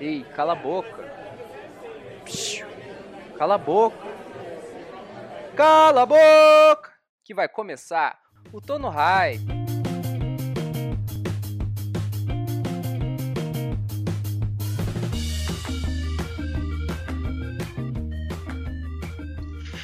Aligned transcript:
Ei, 0.00 0.22
cala 0.36 0.52
a 0.52 0.56
boca. 0.56 1.04
Cala 3.36 3.54
a 3.56 3.58
boca. 3.58 4.06
Cala 5.56 6.02
a 6.02 6.06
boca! 6.06 6.92
Que 7.24 7.34
vai 7.34 7.48
começar 7.48 8.16
o 8.52 8.60
Tono 8.60 8.88
Hype. 8.90 9.58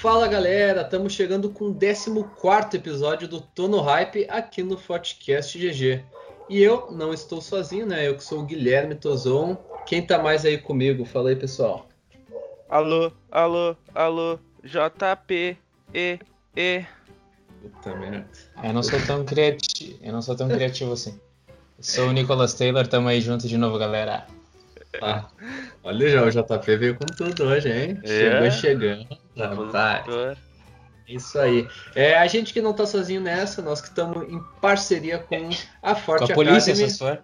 Fala 0.00 0.28
galera, 0.28 0.82
estamos 0.82 1.12
chegando 1.12 1.50
com 1.50 1.70
o 1.70 1.74
14 1.74 2.76
episódio 2.76 3.26
do 3.26 3.40
Tono 3.40 3.80
Hype 3.80 4.28
aqui 4.30 4.62
no 4.62 4.78
Fortcast 4.78 5.58
GG. 5.58 6.04
E 6.48 6.62
eu 6.62 6.90
não 6.90 7.12
estou 7.12 7.40
sozinho, 7.40 7.86
né? 7.86 8.06
Eu 8.06 8.16
que 8.16 8.24
sou 8.24 8.40
o 8.40 8.44
Guilherme 8.44 8.94
Tozon. 8.94 9.56
Quem 9.86 10.06
tá 10.06 10.18
mais 10.18 10.44
aí 10.44 10.58
comigo? 10.58 11.04
Fala 11.04 11.30
aí, 11.30 11.36
pessoal. 11.36 11.88
Alô, 12.68 13.12
alô, 13.30 13.76
alô, 13.94 14.38
JP, 14.62 15.56
E, 15.94 16.18
E. 16.56 16.84
Puta 17.62 17.94
merda. 17.94 18.28
Eu 18.62 18.72
não 18.72 18.82
sou 18.82 19.00
tão 19.06 19.24
criativo, 19.24 19.98
eu 20.02 20.12
não 20.12 20.20
sou 20.20 20.36
tão 20.36 20.48
criativo 20.48 20.92
assim. 20.92 21.18
Eu 21.48 21.84
sou 21.84 22.08
o 22.08 22.12
Nicholas 22.12 22.54
Taylor, 22.54 22.86
tamo 22.86 23.08
aí 23.08 23.20
junto 23.20 23.46
de 23.48 23.56
novo, 23.56 23.78
galera. 23.78 24.26
Ah, 25.00 25.28
olha 25.82 26.08
já, 26.08 26.24
o 26.24 26.30
JP 26.30 26.76
veio 26.76 26.96
com 26.96 27.06
tudo 27.06 27.44
hoje, 27.44 27.70
hein? 27.70 27.98
É. 28.02 28.06
Chegou 28.06 28.50
chegando. 28.50 29.06
Rapaz. 29.36 30.06
Isso 31.06 31.38
aí. 31.38 31.68
É, 31.94 32.16
a 32.16 32.26
gente 32.26 32.52
que 32.52 32.62
não 32.62 32.72
tá 32.72 32.86
sozinho 32.86 33.20
nessa, 33.20 33.60
nós 33.62 33.80
que 33.80 33.88
estamos 33.88 34.28
em 34.32 34.40
parceria 34.60 35.18
com 35.18 35.50
a 35.82 35.94
Forte 35.94 36.26
Com 36.26 36.32
a 36.32 36.34
polícia, 36.34 36.72
Academy. 36.72 36.90
se 36.90 36.98
for. 36.98 37.22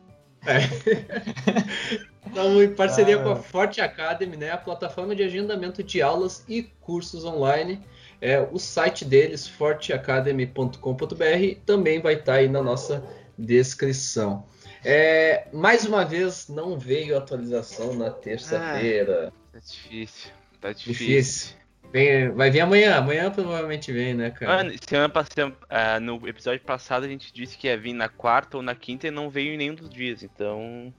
Estamos 2.27 2.63
em 2.65 2.75
parceria 2.75 3.19
Ah. 3.19 3.23
com 3.23 3.31
a 3.31 3.37
Forte 3.37 3.81
Academy, 3.81 4.37
né? 4.37 4.51
A 4.51 4.59
plataforma 4.59 5.15
de 5.17 5.23
agendamento 5.23 5.83
de 5.83 6.03
aulas 6.03 6.45
e 6.49 6.63
cursos 6.81 7.25
online. 7.25 7.81
É, 8.21 8.39
o 8.41 8.59
site 8.59 9.05
deles, 9.05 9.49
forteacademy.com.br, 9.49 11.61
também 11.65 12.01
vai 12.01 12.15
estar 12.15 12.35
aí 12.35 12.49
na 12.49 12.63
nossa 12.63 13.03
descrição. 13.39 14.45
É, 14.85 15.47
mais 15.53 15.85
uma 15.87 16.05
vez, 16.05 16.49
não 16.49 16.79
veio 16.79 17.17
atualização 17.17 17.95
na 17.95 18.11
terça-feira. 18.11 19.33
Tá 19.53 19.59
difícil, 19.59 20.31
tá 20.61 20.73
difícil. 20.73 21.07
Difícil. 21.07 21.60
Vem- 21.93 22.31
vai 22.31 22.51
vir 22.51 22.61
amanhã. 22.61 22.97
Amanhã 22.97 23.31
provavelmente 23.31 23.93
vem, 23.93 24.15
né, 24.15 24.31
cara? 24.31 24.57
Mano, 24.65 24.75
semana 24.89 25.09
passada, 25.09 25.53
ah, 25.69 25.99
no 25.99 26.27
episódio 26.29 26.61
passado 26.61 27.05
a 27.05 27.09
gente 27.09 27.33
disse 27.33 27.57
que 27.59 27.67
ia 27.67 27.77
vir 27.77 27.93
na 27.93 28.09
quarta 28.09 28.57
ou 28.57 28.63
na 28.63 28.75
quinta 28.75 29.09
e 29.09 29.11
não 29.11 29.29
veio 29.29 29.55
em 29.55 29.57
nenhum 29.57 29.75
dos 29.75 29.91
dias, 29.91 30.23
então. 30.23 30.93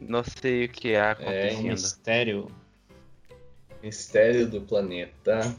Não 0.00 0.22
sei 0.24 0.66
o 0.66 0.68
que 0.68 0.88
é 0.90 0.94
É 0.94 1.02
um 1.06 1.10
acontecendo. 1.10 1.68
mistério. 1.70 2.50
Mistério 3.82 4.46
do 4.46 4.60
planeta. 4.60 5.54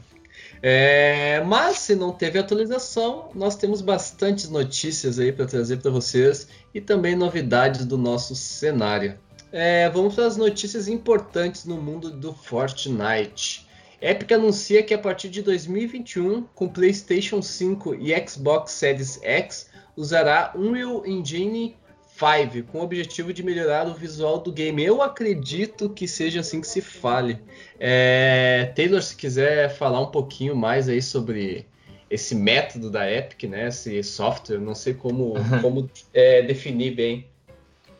É, 0.62 1.40
mas 1.44 1.78
se 1.78 1.94
não 1.96 2.12
teve 2.12 2.38
atualização, 2.38 3.30
nós 3.34 3.56
temos 3.56 3.80
bastantes 3.80 4.48
notícias 4.48 5.18
aí 5.18 5.32
para 5.32 5.46
trazer 5.46 5.78
para 5.78 5.90
vocês 5.90 6.48
e 6.74 6.80
também 6.80 7.16
novidades 7.16 7.84
do 7.84 7.96
nosso 7.98 8.34
cenário. 8.36 9.18
É, 9.50 9.88
vamos 9.88 10.14
para 10.14 10.26
as 10.26 10.36
notícias 10.36 10.88
importantes 10.88 11.64
no 11.64 11.80
mundo 11.80 12.10
do 12.10 12.32
Fortnite. 12.32 13.66
Epic 14.00 14.30
anuncia 14.32 14.82
que 14.82 14.94
a 14.94 14.98
partir 14.98 15.28
de 15.28 15.42
2021, 15.42 16.44
com 16.54 16.68
PlayStation 16.68 17.42
5 17.42 17.96
e 17.96 18.14
Xbox 18.28 18.72
Series 18.72 19.20
X, 19.22 19.68
usará 19.96 20.52
Unreal 20.54 21.04
Engine 21.04 21.76
5 22.18 22.70
com 22.70 22.78
o 22.78 22.82
objetivo 22.82 23.32
de 23.32 23.42
melhorar 23.42 23.86
o 23.86 23.94
visual 23.94 24.38
do 24.38 24.52
game. 24.52 24.84
Eu 24.84 25.02
acredito 25.02 25.90
que 25.90 26.06
seja 26.06 26.40
assim 26.40 26.60
que 26.60 26.66
se 26.66 26.80
fale. 26.80 27.38
É, 27.78 28.72
Taylor, 28.74 29.02
se 29.02 29.16
quiser 29.16 29.70
falar 29.70 30.00
um 30.00 30.10
pouquinho 30.10 30.54
mais 30.54 30.88
aí 30.88 31.02
sobre 31.02 31.66
esse 32.10 32.34
método 32.34 32.90
da 32.90 33.10
Epic, 33.10 33.44
né? 33.44 33.68
Esse 33.68 34.02
software, 34.02 34.58
não 34.58 34.74
sei 34.74 34.94
como, 34.94 35.34
como 35.62 35.88
é, 36.12 36.42
definir 36.42 36.94
bem. 36.94 37.26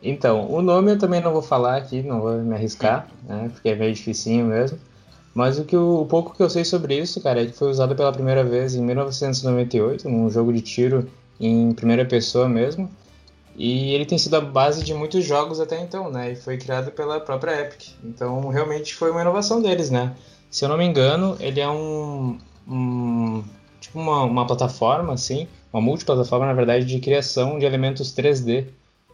Então, 0.01 0.49
o 0.49 0.61
nome 0.61 0.91
eu 0.91 0.97
também 0.97 1.21
não 1.21 1.33
vou 1.33 1.41
falar 1.41 1.77
aqui, 1.77 2.01
não 2.01 2.21
vou 2.21 2.37
me 2.41 2.55
arriscar, 2.55 3.09
né? 3.27 3.49
Porque 3.51 3.69
é 3.69 3.75
meio 3.75 3.93
dificinho 3.93 4.45
mesmo. 4.45 4.79
Mas 5.39 5.57
o, 5.57 5.63
que 5.63 5.73
eu- 5.75 6.01
o 6.01 6.05
pouco 6.05 6.35
que 6.35 6.43
eu 6.43 6.49
sei 6.49 6.65
sobre 6.65 6.97
isso, 6.97 7.21
cara, 7.21 7.41
é 7.41 7.45
que 7.45 7.53
foi 7.53 7.69
usado 7.69 7.95
pela 7.95 8.11
primeira 8.11 8.43
vez 8.43 8.75
em 8.75 8.81
1998, 8.81 10.09
num 10.09 10.29
jogo 10.29 10.51
de 10.51 10.59
tiro 10.61 11.07
em 11.39 11.71
primeira 11.71 12.03
pessoa 12.03 12.49
mesmo. 12.49 12.89
E 13.55 13.93
ele 13.93 14.05
tem 14.05 14.17
sido 14.17 14.35
a 14.35 14.41
base 14.41 14.83
de 14.83 14.93
muitos 14.93 15.23
jogos 15.23 15.61
até 15.61 15.81
então, 15.81 16.11
né? 16.11 16.33
E 16.33 16.35
foi 16.35 16.57
criado 16.57 16.91
pela 16.91 17.21
própria 17.21 17.61
Epic. 17.61 17.89
Então, 18.03 18.49
realmente 18.49 18.93
foi 18.93 19.11
uma 19.11 19.21
inovação 19.21 19.61
deles, 19.61 19.89
né? 19.89 20.13
Se 20.51 20.65
eu 20.65 20.69
não 20.69 20.77
me 20.77 20.83
engano, 20.85 21.37
ele 21.39 21.61
é 21.61 21.69
um. 21.69 22.37
um- 22.67 23.41
tipo 23.79 23.97
uma, 23.97 24.23
uma 24.23 24.45
plataforma, 24.45 25.13
assim, 25.13 25.47
uma 25.71 25.81
multiplataforma, 25.81 26.45
na 26.45 26.53
verdade, 26.53 26.83
de 26.85 26.99
criação 26.99 27.57
de 27.57 27.65
elementos 27.65 28.11
3D 28.11 28.65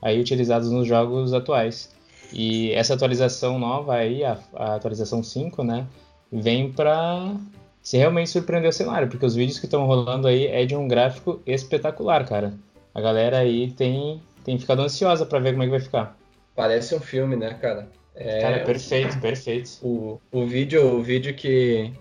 aí 0.02 0.19
utilizados 0.19 0.72
nos 0.72 0.88
jogos 0.88 1.34
atuais. 1.34 1.90
E 2.34 2.72
essa 2.72 2.96
atualização 2.96 3.59
nova 3.59 3.94
aí, 3.94 4.24
a, 4.24 4.40
a 4.56 4.75
atualização 4.75 5.22
5, 5.24 5.64
né, 5.64 5.85
vem 6.31 6.72
pra 6.72 7.36
se 7.81 7.97
realmente 7.97 8.30
surpreender 8.30 8.69
o 8.69 8.74
cenário, 8.74 9.08
porque 9.08 9.25
os 9.25 9.36
vídeos 9.36 9.59
que 9.59 9.66
estão 9.66 9.86
rolando 9.86 10.28
aí 10.28 10.47
é 10.47 10.66
de 10.66 10.75
um 10.75 10.88
gráfico 10.88 11.41
espetacular, 11.46 12.25
cara. 12.25 12.53
A 12.94 13.02
galera 13.02 13.40
aí 13.40 13.72
tem, 13.72 14.22
tem 14.44 14.58
ficado 14.58 14.81
ansiosa 14.81 15.25
pra 15.25 15.40
ver 15.40 15.52
como 15.52 15.64
é 15.64 15.66
que 15.66 15.72
vai 15.72 15.80
ficar. 15.80 16.18
Parece 16.56 16.96
um 16.96 17.00
filme, 17.00 17.35
né, 17.35 17.53
cara? 17.62 17.88
É, 18.16 18.40
Cara, 18.40 18.59
perfeito, 18.59 19.19
perfeito. 19.19 19.72
o, 19.84 20.22
o 20.31 20.46
vídeo, 20.46 20.96
o 20.96 21.03
vídeo 21.03 21.34
que, 21.34 21.91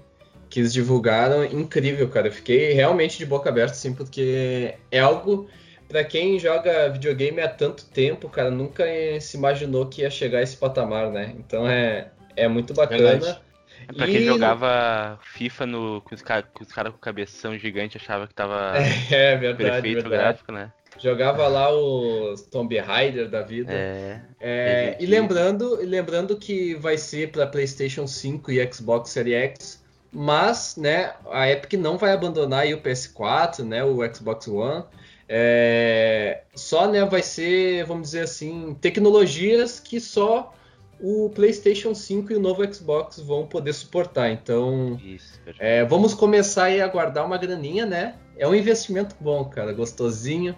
que 0.48 0.60
eles 0.60 0.72
divulgaram, 0.72 1.44
incrível, 1.44 2.08
cara. 2.08 2.28
Eu 2.28 2.32
fiquei 2.32 2.72
realmente 2.72 3.18
de 3.18 3.26
boca 3.26 3.48
aberta, 3.48 3.72
assim, 3.72 3.92
porque 3.92 4.74
é 4.92 5.00
algo 5.00 5.48
pra 5.88 6.04
quem 6.04 6.38
joga 6.38 6.88
videogame 6.88 7.40
há 7.40 7.48
tanto 7.48 7.84
tempo, 7.86 8.28
cara, 8.28 8.50
nunca 8.50 8.84
se 9.20 9.36
imaginou 9.36 9.86
que 9.86 10.02
ia 10.02 10.10
chegar 10.10 10.38
a 10.38 10.42
esse 10.42 10.56
patamar, 10.56 11.10
né? 11.10 11.34
Então 11.36 11.68
é, 11.68 12.08
é 12.36 12.48
muito 12.48 12.72
bacana. 12.72 13.10
Verdade. 13.10 13.40
É 13.88 13.92
pra 13.92 14.06
quem 14.06 14.16
E- 14.16 14.26
jogava 14.26 15.18
FIFA 15.22 15.66
no, 15.66 16.00
com 16.02 16.14
os 16.14 16.22
caras 16.22 16.46
cara 16.72 16.90
com 16.90 16.98
cabeção 16.98 17.58
gigante 17.58 17.96
achava 17.96 18.26
que 18.26 18.34
tava 18.34 18.72
É 19.10 19.36
verdade, 19.36 19.56
perfeito 19.56 20.02
verdade. 20.02 20.22
gráfico, 20.22 20.52
né? 20.52 20.72
Jogava 20.98 21.48
lá 21.48 21.70
os 21.72 22.42
Tomb 22.42 22.78
Raider 22.78 23.28
da 23.28 23.42
vida. 23.42 23.72
É. 23.72 24.20
É, 24.40 24.96
e 25.00 25.06
lembrando, 25.06 25.76
lembrando 25.82 26.36
que 26.36 26.74
vai 26.76 26.96
ser 26.96 27.30
para 27.32 27.46
PlayStation 27.46 28.06
5 28.06 28.52
e 28.52 28.72
Xbox 28.72 29.10
Series 29.10 29.34
X, 29.36 29.84
mas, 30.12 30.76
né, 30.76 31.12
a 31.32 31.50
Epic 31.50 31.72
não 31.72 31.98
vai 31.98 32.12
abandonar 32.12 32.64
o 32.72 32.78
PS4, 32.80 33.64
né, 33.64 33.82
o 33.82 33.98
Xbox 34.14 34.46
One. 34.46 34.84
É, 35.28 36.42
só, 36.54 36.86
né, 36.86 37.04
vai 37.04 37.22
ser, 37.22 37.84
vamos 37.86 38.04
dizer 38.08 38.20
assim, 38.20 38.76
tecnologias 38.80 39.80
que 39.80 39.98
só 39.98 40.54
o 41.00 41.30
PlayStation 41.34 41.94
5 41.94 42.32
e 42.32 42.36
o 42.36 42.40
novo 42.40 42.62
Xbox 42.72 43.18
vão 43.20 43.46
poder 43.46 43.72
suportar. 43.72 44.30
Então, 44.30 44.98
Isso, 45.04 45.38
perfeito. 45.44 45.62
é, 45.62 45.84
vamos 45.84 46.14
começar 46.14 46.64
aí 46.64 46.80
a 46.80 46.86
guardar 46.88 47.24
uma 47.26 47.36
graninha, 47.38 47.84
né? 47.86 48.14
É 48.36 48.46
um 48.48 48.54
investimento 48.54 49.14
bom, 49.20 49.44
cara, 49.44 49.72
gostosinho. 49.72 50.56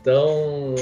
Então, 0.00 0.74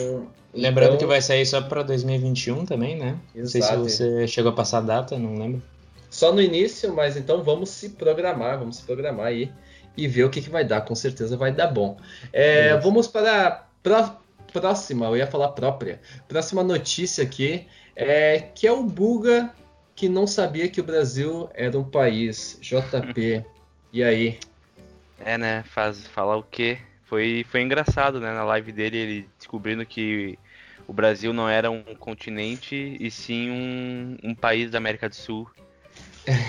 Lembrando 0.54 0.88
então- 0.94 0.98
que 0.98 1.06
vai 1.06 1.20
sair 1.20 1.44
só 1.44 1.60
pra 1.60 1.82
2021 1.82 2.64
também, 2.64 2.96
né? 2.96 3.18
Não 3.34 3.46
sei 3.46 3.60
se 3.62 3.68
Exato. 3.68 3.82
você 3.88 4.26
chegou 4.26 4.50
a 4.52 4.54
passar 4.54 4.78
a 4.78 4.82
data, 4.82 5.18
não 5.18 5.34
lembro. 5.34 5.62
Só 6.10 6.32
no 6.32 6.40
início, 6.40 6.94
mas 6.94 7.16
então 7.16 7.42
vamos 7.42 7.68
se 7.68 7.90
programar, 7.90 8.58
vamos 8.58 8.76
se 8.78 8.82
programar 8.84 9.26
aí 9.26 9.52
e 9.96 10.08
ver 10.08 10.24
o 10.24 10.30
que, 10.30 10.40
que 10.40 10.48
vai 10.48 10.64
dar. 10.64 10.80
Com 10.82 10.94
certeza 10.94 11.36
vai 11.36 11.52
dar 11.52 11.66
bom. 11.66 11.96
É, 12.32 12.76
vamos 12.78 13.06
para 13.06 13.46
a 13.46 13.50
pró- 13.82 14.16
próxima, 14.52 15.06
eu 15.06 15.16
ia 15.18 15.26
falar 15.26 15.48
própria. 15.48 16.00
Próxima 16.26 16.62
notícia 16.62 17.22
aqui 17.22 17.66
é 17.98 18.38
que 18.40 18.66
é 18.66 18.72
o 18.72 18.84
Buga 18.84 19.52
que 19.94 20.08
não 20.08 20.28
sabia 20.28 20.68
que 20.68 20.80
o 20.80 20.84
Brasil 20.84 21.50
era 21.52 21.76
um 21.76 21.84
país. 21.84 22.58
JP. 22.62 23.44
E 23.90 24.04
aí? 24.04 24.38
É, 25.18 25.38
né? 25.38 25.62
Faz, 25.62 26.06
falar 26.08 26.36
o 26.36 26.42
quê? 26.42 26.76
Foi, 27.04 27.42
foi 27.48 27.62
engraçado, 27.62 28.20
né? 28.20 28.34
Na 28.34 28.44
live 28.44 28.70
dele, 28.70 28.98
ele 28.98 29.28
descobrindo 29.38 29.84
que 29.86 30.38
o 30.86 30.92
Brasil 30.92 31.32
não 31.32 31.48
era 31.48 31.70
um 31.70 31.82
continente 31.98 32.98
e 33.00 33.10
sim 33.10 33.50
um, 33.50 34.16
um 34.22 34.34
país 34.34 34.70
da 34.70 34.76
América 34.76 35.08
do 35.08 35.14
Sul. 35.14 35.50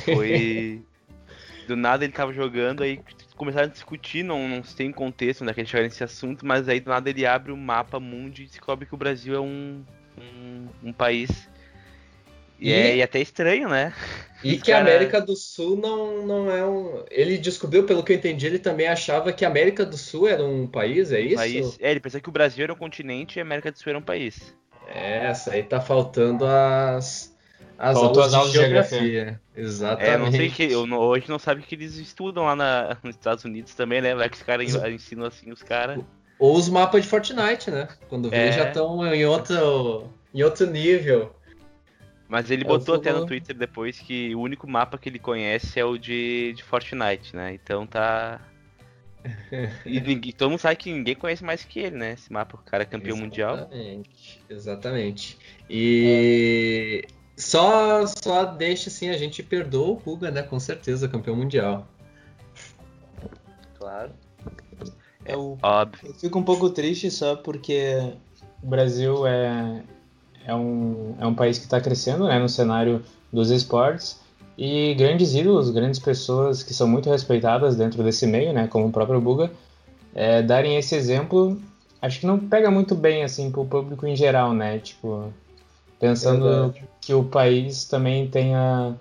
Foi. 0.04 0.82
do 1.66 1.78
nada 1.78 2.04
ele 2.04 2.12
tava 2.12 2.34
jogando, 2.34 2.84
aí 2.84 3.00
começaram 3.38 3.68
a 3.68 3.72
discutir, 3.72 4.22
não, 4.24 4.50
não 4.50 4.62
tem 4.62 4.92
contexto 4.92 5.42
onde 5.42 5.52
é 5.52 5.54
que 5.54 5.62
eles 5.62 5.70
chegaram 5.70 5.88
nesse 5.88 6.04
assunto, 6.04 6.46
mas 6.46 6.68
aí 6.68 6.82
do 6.82 6.90
nada 6.90 7.10
ele 7.10 7.26
abre 7.26 7.52
o 7.52 7.58
mapa 7.58 8.00
mundo 8.00 8.40
e 8.40 8.46
descobre 8.46 8.86
que 8.86 8.94
o 8.94 8.98
Brasil 8.98 9.36
é 9.36 9.40
um, 9.40 9.86
um, 10.84 10.94
país. 10.94 11.30
E, 12.60 12.70
E- 12.70 12.74
é, 12.74 12.96
e 12.98 13.00
é 13.02 13.04
até 13.04 13.20
estranho, 13.20 13.70
né? 13.70 13.94
E 14.42 14.58
que 14.58 14.72
a 14.72 14.80
América 14.80 15.20
do 15.20 15.36
Sul 15.36 15.76
não, 15.76 16.26
não 16.26 16.50
é 16.52 16.66
um. 16.66 17.04
Ele 17.12 17.38
descobriu, 17.38 17.84
pelo 17.86 18.02
que 18.04 18.14
eu 18.14 18.16
entendi, 18.18 18.46
ele 18.46 18.60
também 18.60 18.88
achava 18.88 19.34
que 19.34 19.44
a 19.44 19.50
América 19.50 19.86
do 19.86 19.98
Sul 19.98 20.28
era 20.30 20.44
um 20.44 20.66
país, 20.66 21.12
é 21.12 21.20
isso? 21.20 21.36
País, 21.36 21.78
é, 21.82 21.92
ele 21.92 22.00
pensava 22.00 22.22
que 22.22 22.30
o 22.30 22.32
Brasil 22.32 22.64
era 22.64 22.72
um 22.74 22.78
continente 22.78 23.38
e 23.38 23.40
a 23.42 23.44
América 23.44 23.72
do 23.72 23.78
Sul 23.78 23.90
era 23.90 24.00
um 24.00 24.02
país. 24.02 24.56
É, 24.88 25.26
essa 25.28 25.52
aí 25.52 25.64
tá 25.64 25.82
faltando 25.82 26.46
as, 26.46 27.36
As 27.78 28.00
Faltou 28.00 28.24
aulas, 28.24 28.28
as 28.28 28.34
aulas 28.34 28.52
de 28.52 28.58
de 28.60 28.64
geografia. 28.64 29.42
Exatamente. 29.56 30.10
É, 30.10 30.18
não 30.18 30.32
sei 30.32 30.50
que 30.50 30.64
eu, 30.64 30.88
não- 30.88 30.98
hoje 31.00 31.26
não 31.30 31.38
sabe 31.40 31.62
que 31.62 31.76
eles 31.76 31.96
estudam 31.98 32.46
lá 32.46 32.56
na- 32.56 32.98
nos 33.04 33.16
Estados 33.16 33.44
Unidos 33.44 33.76
também, 33.76 34.02
né? 34.02 34.16
Vai 34.16 34.30
que 34.30 34.38
os 34.38 34.44
caras 34.44 34.74
en- 34.74 34.94
ensinam 34.94 35.26
assim 35.26 35.52
os 35.52 35.62
caras. 35.62 36.00
Ou 36.40 36.56
os 36.56 36.70
mapas 36.70 37.04
de 37.04 37.10
Fortnite, 37.10 37.70
né? 37.70 37.90
Quando 38.08 38.30
vê, 38.30 38.38
É. 38.48 38.52
já 38.54 38.68
estão 38.70 39.06
em 39.14 39.26
outro, 39.26 40.10
em 40.34 40.44
outro 40.44 40.70
nível. 40.70 41.36
Mas 42.28 42.52
ele 42.52 42.64
É, 42.64 42.68
botou 42.68 42.96
até 42.96 43.12
no 43.12 43.26
Twitter 43.26 43.56
depois 43.58 44.00
que 44.00 44.36
o 44.36 44.42
único 44.42 44.70
mapa 44.70 44.98
que 45.00 45.10
ele 45.10 45.18
conhece 45.18 45.80
é 45.80 45.84
o 45.84 45.98
de, 45.98 46.54
de 46.54 46.64
Fortnite, 46.64 47.36
né? 47.36 47.54
Então 47.54 47.88
tá. 47.88 48.40
E 49.86 50.00
ninguém, 50.00 50.32
todo 50.32 50.52
mundo 50.52 50.60
sabe 50.60 50.76
que 50.76 50.94
ninguém 50.94 51.16
conhece 51.16 51.44
mais 51.44 51.64
que 51.66 51.80
ele, 51.80 51.98
né? 51.98 52.14
Esse 52.14 52.32
mapa, 52.32 52.56
o 52.56 52.60
cara 52.60 52.84
é 52.84 52.86
campeão 52.86 53.18
mundial. 53.18 53.56
Exatamente. 53.56 54.42
Exatamente. 54.50 55.38
E 55.70 57.04
só, 57.36 58.06
só 58.06 58.46
deixa 58.46 58.90
assim, 58.90 59.10
a 59.10 59.18
gente 59.18 59.42
perdoa 59.42 59.90
o 59.90 59.96
Guga, 59.96 60.30
né? 60.30 60.44
Com 60.44 60.60
certeza, 60.60 61.08
campeão 61.08 61.36
mundial. 61.36 61.88
Claro. 63.78 64.12
Eu, 65.26 65.58
Óbvio. 65.62 66.10
eu 66.10 66.14
fico 66.14 66.38
um 66.38 66.44
pouco 66.44 66.70
triste 66.70 67.10
só 67.10 67.36
porque 67.36 68.14
o 68.62 68.68
Brasil 68.68 69.26
é, 69.26 69.84
é, 70.46 70.54
um, 70.54 71.16
é 71.20 71.26
um 71.26 71.34
país 71.34 71.58
que 71.58 71.66
está 71.66 71.80
crescendo 71.80 72.26
né, 72.26 72.40
no 72.40 72.50
cenário 72.50 73.04
dos 73.32 73.52
esportes 73.52 74.20
e 74.58 74.94
grandes 74.96 75.34
ídolos, 75.34 75.70
grandes 75.70 76.00
pessoas 76.00 76.64
que 76.64 76.74
são 76.74 76.88
muito 76.88 77.10
respeitadas 77.10 77.76
dentro 77.76 78.04
desse 78.04 78.28
meio, 78.28 78.52
né, 78.52 78.68
como 78.68 78.88
o 78.88 78.92
próprio 78.92 79.22
Buga, 79.22 79.52
é, 80.14 80.42
darem 80.42 80.78
esse 80.78 80.96
exemplo, 80.96 81.58
acho 82.02 82.20
que 82.20 82.26
não 82.26 82.40
pega 82.40 82.70
muito 82.70 82.96
bem 82.96 83.24
assim 83.24 83.52
para 83.52 83.62
o 83.62 83.66
público 83.66 84.06
em 84.08 84.16
geral, 84.16 84.54
né? 84.54 84.80
Tipo, 84.80 85.32
pensando 86.00 86.44
Verdade. 86.44 86.84
que 87.00 87.14
o 87.14 87.24
país 87.24 87.86
também 87.86 88.28
tenha 88.28 88.96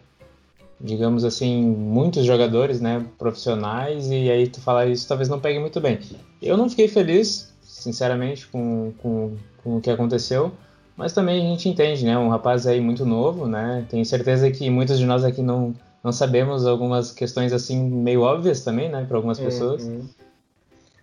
digamos 0.80 1.24
assim, 1.24 1.60
muitos 1.60 2.24
jogadores, 2.24 2.80
né, 2.80 3.04
profissionais, 3.18 4.10
e 4.10 4.30
aí 4.30 4.46
tu 4.46 4.60
falar 4.60 4.86
isso 4.86 5.08
talvez 5.08 5.28
não 5.28 5.40
pegue 5.40 5.58
muito 5.58 5.80
bem. 5.80 5.98
Eu 6.40 6.56
não 6.56 6.70
fiquei 6.70 6.86
feliz, 6.86 7.52
sinceramente, 7.62 8.46
com, 8.46 8.92
com, 8.98 9.36
com 9.62 9.76
o 9.78 9.80
que 9.80 9.90
aconteceu, 9.90 10.52
mas 10.98 11.12
também 11.12 11.46
a 11.46 11.48
gente 11.50 11.68
entende, 11.68 12.04
né, 12.04 12.18
um 12.18 12.28
rapaz 12.28 12.66
aí 12.66 12.80
muito 12.80 13.06
novo, 13.06 13.46
né, 13.46 13.86
tenho 13.88 14.04
certeza 14.04 14.50
que 14.50 14.68
muitos 14.68 14.98
de 14.98 15.06
nós 15.06 15.24
aqui 15.24 15.40
não, 15.40 15.74
não 16.04 16.12
sabemos 16.12 16.66
algumas 16.66 17.12
questões 17.12 17.52
assim 17.52 17.82
meio 17.82 18.20
óbvias 18.20 18.62
também, 18.62 18.90
né, 18.90 19.06
para 19.08 19.16
algumas 19.16 19.38
pessoas. 19.38 19.84
Uhum. 19.84 20.06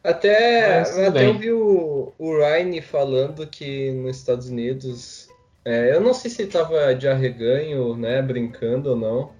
Até, 0.05 0.79
Mas 0.79 0.99
até 0.99 1.09
bem. 1.09 1.27
eu 1.27 1.37
vi 1.39 1.51
o, 1.51 2.13
o 2.19 2.37
Ryan 2.37 2.79
falando 2.79 3.47
que 3.47 3.89
nos 3.91 4.17
Estados 4.17 4.47
Unidos. 4.47 5.27
é, 5.65 5.95
eu 5.95 5.99
não 5.99 6.13
sei 6.13 6.29
se 6.29 6.43
ele 6.43 6.51
tava 6.51 6.93
de 6.93 7.07
arreganho, 7.07 7.97
né? 7.97 8.21
Brincando 8.21 8.91
ou 8.91 8.95
não. 8.95 9.31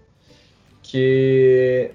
Que 0.81 1.91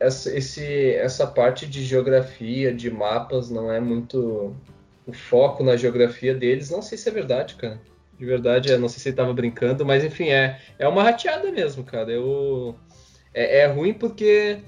essa, 0.00 0.34
esse, 0.34 0.94
essa 0.94 1.26
parte 1.26 1.66
de 1.66 1.84
geografia, 1.84 2.72
de 2.72 2.90
mapas, 2.90 3.50
não 3.50 3.70
é 3.70 3.78
muito 3.78 4.56
o 5.06 5.12
foco 5.12 5.62
na 5.62 5.76
geografia 5.76 6.34
deles. 6.34 6.70
Não 6.70 6.80
sei 6.80 6.96
se 6.96 7.10
é 7.10 7.12
verdade, 7.12 7.56
cara. 7.56 7.78
De 8.18 8.24
verdade, 8.24 8.70
eu 8.70 8.78
não 8.78 8.88
sei 8.88 9.00
se 9.00 9.08
ele 9.08 9.16
tava 9.16 9.32
brincando, 9.32 9.84
mas 9.84 10.04
enfim, 10.04 10.28
é, 10.28 10.60
é 10.78 10.86
uma 10.86 11.02
rateada 11.02 11.50
mesmo, 11.50 11.82
cara. 11.84 12.10
Eu, 12.12 12.76
é, 13.32 13.60
é 13.60 13.66
ruim 13.66 13.92
porque 13.92 14.58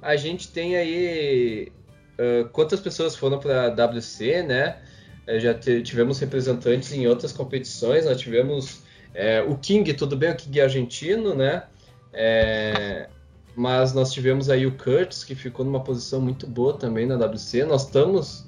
a 0.00 0.16
gente 0.16 0.48
tem 0.48 0.76
aí 0.76 1.72
Uh, 2.16 2.48
quantas 2.48 2.80
pessoas 2.80 3.14
foram 3.14 3.38
para 3.38 3.66
a 3.66 3.86
WC, 3.86 4.42
né? 4.42 4.78
Eh, 5.26 5.40
já 5.40 5.52
tivemos 5.54 6.18
representantes 6.18 6.92
em 6.92 7.06
outras 7.06 7.32
competições, 7.32 8.04
nós 8.04 8.18
tivemos 8.18 8.82
eh, 9.12 9.42
o 9.42 9.56
King, 9.56 9.92
tudo 9.92 10.16
bem, 10.16 10.30
o 10.30 10.36
King 10.36 10.60
é 10.60 10.62
argentino, 10.62 11.34
né? 11.34 11.64
Eh, 12.12 13.08
mas 13.54 13.92
nós 13.92 14.12
tivemos 14.12 14.48
aí 14.48 14.66
o 14.66 14.76
Curtis, 14.76 15.24
que 15.24 15.34
ficou 15.34 15.64
numa 15.64 15.82
posição 15.82 16.20
muito 16.20 16.46
boa 16.46 16.78
também 16.78 17.06
na 17.06 17.16
WC. 17.16 17.64
Nós 17.64 17.84
estamos 17.84 18.46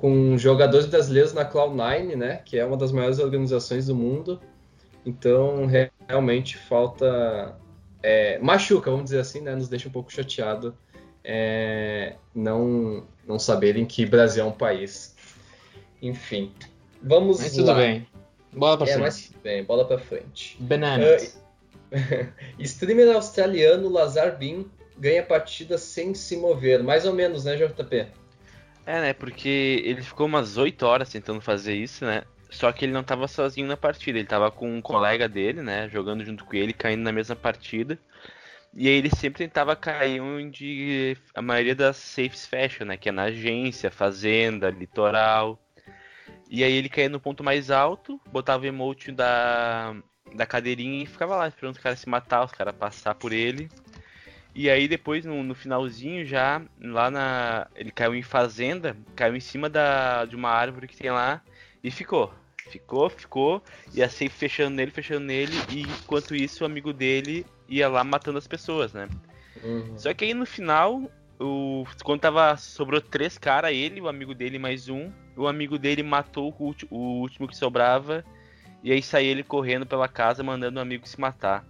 com 0.00 0.38
jogadores 0.38 0.86
brasileiros 0.86 1.34
na 1.34 1.44
Cloud9, 1.44 2.16
né? 2.16 2.40
Que 2.44 2.58
é 2.58 2.64
uma 2.64 2.76
das 2.76 2.90
maiores 2.90 3.18
organizações 3.18 3.86
do 3.86 3.94
mundo. 3.94 4.40
Então, 5.04 5.66
re- 5.66 5.90
realmente 6.08 6.56
falta... 6.56 7.54
eh, 8.02 8.38
machuca, 8.40 8.90
vamos 8.90 9.04
dizer 9.04 9.18
assim, 9.20 9.42
né? 9.42 9.54
Nos 9.54 9.68
deixa 9.68 9.88
um 9.88 9.92
pouco 9.92 10.10
chateado 10.10 10.74
é, 11.22 12.14
não, 12.34 13.04
não 13.28 13.38
saberem 13.38 13.84
que 13.84 14.06
Brasil 14.06 14.42
é 14.42 14.46
um 14.46 14.52
país. 14.52 15.14
Enfim, 16.00 16.50
vamos 17.02 17.38
Mas 17.40 17.54
lá. 17.58 17.62
tudo 17.64 17.74
bem. 17.76 18.06
Bola 18.54 18.78
pra 18.78 18.86
É, 18.86 18.88
frente. 18.92 19.02
mas 19.02 19.26
tudo 19.26 19.42
bem, 19.42 19.64
bola 19.64 19.84
pra 19.84 19.98
frente. 19.98 20.56
Bananas. 20.60 21.38
Streamer 22.58 23.14
australiano 23.14 23.88
Lazar 23.90 24.38
Bin 24.38 24.64
ganha 24.98 25.22
partida 25.22 25.76
sem 25.76 26.14
se 26.14 26.36
mover. 26.38 26.82
Mais 26.82 27.04
ou 27.04 27.12
menos, 27.12 27.44
né, 27.44 27.54
JP? 27.56 28.06
É, 28.90 29.00
né? 29.00 29.12
Porque 29.12 29.82
ele 29.84 30.02
ficou 30.02 30.26
umas 30.26 30.56
8 30.56 30.84
horas 30.84 31.08
tentando 31.08 31.40
fazer 31.40 31.74
isso, 31.76 32.04
né? 32.04 32.24
Só 32.50 32.72
que 32.72 32.84
ele 32.84 32.92
não 32.92 33.04
tava 33.04 33.28
sozinho 33.28 33.68
na 33.68 33.76
partida, 33.76 34.18
ele 34.18 34.26
tava 34.26 34.50
com 34.50 34.68
um 34.68 34.82
colega 34.82 35.28
dele, 35.28 35.62
né? 35.62 35.88
Jogando 35.88 36.24
junto 36.24 36.44
com 36.44 36.56
ele, 36.56 36.72
caindo 36.72 37.02
na 37.02 37.12
mesma 37.12 37.36
partida. 37.36 37.96
E 38.74 38.88
aí 38.88 38.94
ele 38.94 39.08
sempre 39.10 39.46
tentava 39.46 39.76
cair 39.76 40.20
onde 40.20 41.16
a 41.32 41.40
maioria 41.40 41.74
das 41.76 41.98
safes 41.98 42.46
fecha, 42.48 42.84
né? 42.84 42.96
Que 42.96 43.10
é 43.10 43.12
na 43.12 43.24
agência, 43.24 43.92
fazenda, 43.92 44.70
litoral. 44.70 45.56
E 46.50 46.64
aí 46.64 46.72
ele 46.72 46.88
caía 46.88 47.08
no 47.08 47.20
ponto 47.20 47.44
mais 47.44 47.70
alto, 47.70 48.20
botava 48.32 48.64
o 48.64 48.66
emote 48.66 49.12
da, 49.12 49.94
da 50.34 50.46
cadeirinha 50.46 51.04
e 51.04 51.06
ficava 51.06 51.36
lá 51.36 51.46
esperando 51.46 51.76
os 51.76 51.80
caras 51.80 52.00
se 52.00 52.08
matar, 52.08 52.44
os 52.44 52.50
caras 52.50 52.74
passar 52.74 53.14
por 53.14 53.32
ele. 53.32 53.68
E 54.54 54.68
aí 54.68 54.88
depois 54.88 55.24
no, 55.24 55.42
no 55.42 55.54
finalzinho 55.54 56.24
já, 56.26 56.60
lá 56.80 57.10
na. 57.10 57.66
Ele 57.74 57.90
caiu 57.90 58.14
em 58.14 58.22
fazenda, 58.22 58.96
caiu 59.14 59.36
em 59.36 59.40
cima 59.40 59.68
da, 59.68 60.24
de 60.24 60.34
uma 60.34 60.50
árvore 60.50 60.88
que 60.88 60.96
tem 60.96 61.10
lá 61.10 61.42
e 61.82 61.90
ficou. 61.90 62.32
Ficou, 62.68 63.10
ficou, 63.10 63.62
e 63.92 64.00
a 64.00 64.08
safe 64.08 64.28
fechando 64.28 64.76
nele, 64.76 64.92
fechando 64.92 65.26
nele, 65.26 65.56
e 65.70 65.80
enquanto 65.80 66.36
isso 66.36 66.62
o 66.62 66.66
amigo 66.66 66.92
dele 66.92 67.44
ia 67.68 67.88
lá 67.88 68.04
matando 68.04 68.38
as 68.38 68.46
pessoas, 68.46 68.92
né? 68.92 69.08
Uhum. 69.62 69.98
Só 69.98 70.14
que 70.14 70.24
aí 70.24 70.34
no 70.34 70.46
final, 70.46 71.10
o, 71.38 71.84
quando 72.04 72.20
tava. 72.20 72.56
Sobrou 72.56 73.00
três 73.00 73.38
caras, 73.38 73.72
ele, 73.72 74.00
o 74.00 74.08
amigo 74.08 74.34
dele 74.34 74.58
mais 74.58 74.88
um. 74.88 75.10
O 75.36 75.48
amigo 75.48 75.78
dele 75.78 76.02
matou 76.02 76.54
o, 76.58 76.74
o 76.90 77.20
último 77.20 77.48
que 77.48 77.56
sobrava. 77.56 78.24
E 78.82 78.92
aí 78.92 79.02
saiu 79.02 79.30
ele 79.30 79.42
correndo 79.42 79.86
pela 79.86 80.08
casa, 80.08 80.42
mandando 80.42 80.78
o 80.78 80.82
amigo 80.82 81.08
se 81.08 81.20
matar. 81.20 81.64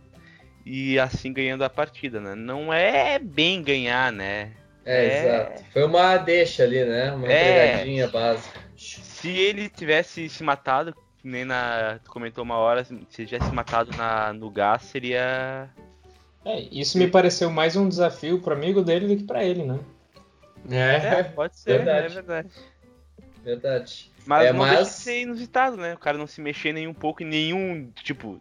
E 0.73 1.01
assim 1.01 1.33
ganhando 1.33 1.65
a 1.65 1.69
partida, 1.69 2.21
né? 2.21 2.37
Não 2.37 2.73
é 2.73 3.19
bem 3.19 3.61
ganhar, 3.61 4.13
né? 4.13 4.53
É, 4.85 5.05
É. 5.05 5.25
exato. 5.25 5.65
Foi 5.73 5.83
uma 5.85 6.17
deixa 6.17 6.63
ali, 6.63 6.85
né? 6.85 7.11
Uma 7.11 7.27
É. 7.27 7.73
pegadinha 7.73 8.07
básica. 8.07 8.61
Se 8.77 9.29
ele 9.31 9.69
tivesse 9.69 10.29
se 10.29 10.45
matado, 10.45 10.95
nem 11.25 11.45
na. 11.45 11.99
Tu 12.05 12.11
comentou 12.11 12.45
uma 12.45 12.57
hora, 12.57 12.85
se 12.85 12.95
ele 12.95 13.27
tivesse 13.27 13.53
matado 13.53 13.91
na, 13.97 14.33
no 14.33 14.49
gás, 14.49 14.83
seria. 14.83 15.69
É, 16.45 16.61
isso 16.71 16.97
me 16.99 17.09
pareceu 17.09 17.51
mais 17.51 17.75
um 17.75 17.89
desafio 17.89 18.41
pro 18.41 18.55
amigo 18.55 18.81
dele 18.81 19.09
do 19.09 19.17
que 19.17 19.25
pra 19.25 19.43
ele, 19.45 19.65
né? 19.65 19.81
É, 20.71 21.19
É, 21.19 21.23
pode 21.25 21.59
ser, 21.59 21.79
verdade. 21.79 22.07
é 22.07 22.09
verdade. 22.11 22.49
verdade. 23.43 24.11
Mas 24.25 24.47
É, 24.47 24.53
não 24.53 24.61
mas- 24.61 24.71
deixa 24.77 24.85
de 24.85 24.91
ser 24.97 25.21
inusitado, 25.23 25.77
né? 25.77 25.95
O 25.95 25.99
cara 25.99 26.17
não 26.17 26.29
se 26.29 26.41
mexer 26.41 26.73
nem 26.73 26.87
um 26.87 26.95
pouco 26.95 27.23
em 27.25 27.27
nenhum. 27.27 27.91
Tipo, 28.05 28.41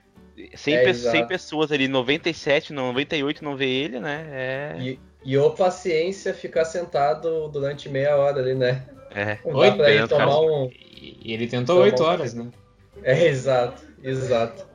100, 0.55 0.73
É, 0.75 0.83
pe- 0.83 0.89
exato. 0.89 1.17
100 1.17 1.27
pessoas 1.27 1.71
ali, 1.71 1.87
97, 1.87 2.71
98 2.73 3.43
não 3.43 3.55
vê 3.55 3.67
ele, 3.67 3.99
né? 3.99 4.27
É. 4.31 4.75
E, 4.79 4.99
e 5.25 5.37
ô 5.37 5.51
paciência 5.51 6.33
ficar 6.33 6.65
sentado 6.65 7.47
durante 7.49 7.89
meia 7.89 8.15
hora 8.15 8.39
ali, 8.39 8.53
né? 8.55 8.83
É. 9.11 9.37
Não 9.45 9.55
Oi, 9.55 9.69
dá 9.71 9.75
pra 9.75 9.91
ele 9.91 10.07
tomar 10.07 10.39
um. 10.41 10.69
E 10.71 11.33
ele 11.33 11.47
tentou 11.47 11.79
oito 11.81 12.03
bom. 12.03 12.09
horas, 12.09 12.33
né? 12.33 12.47
É, 13.03 13.25
exato, 13.27 13.81
exato. 14.03 14.67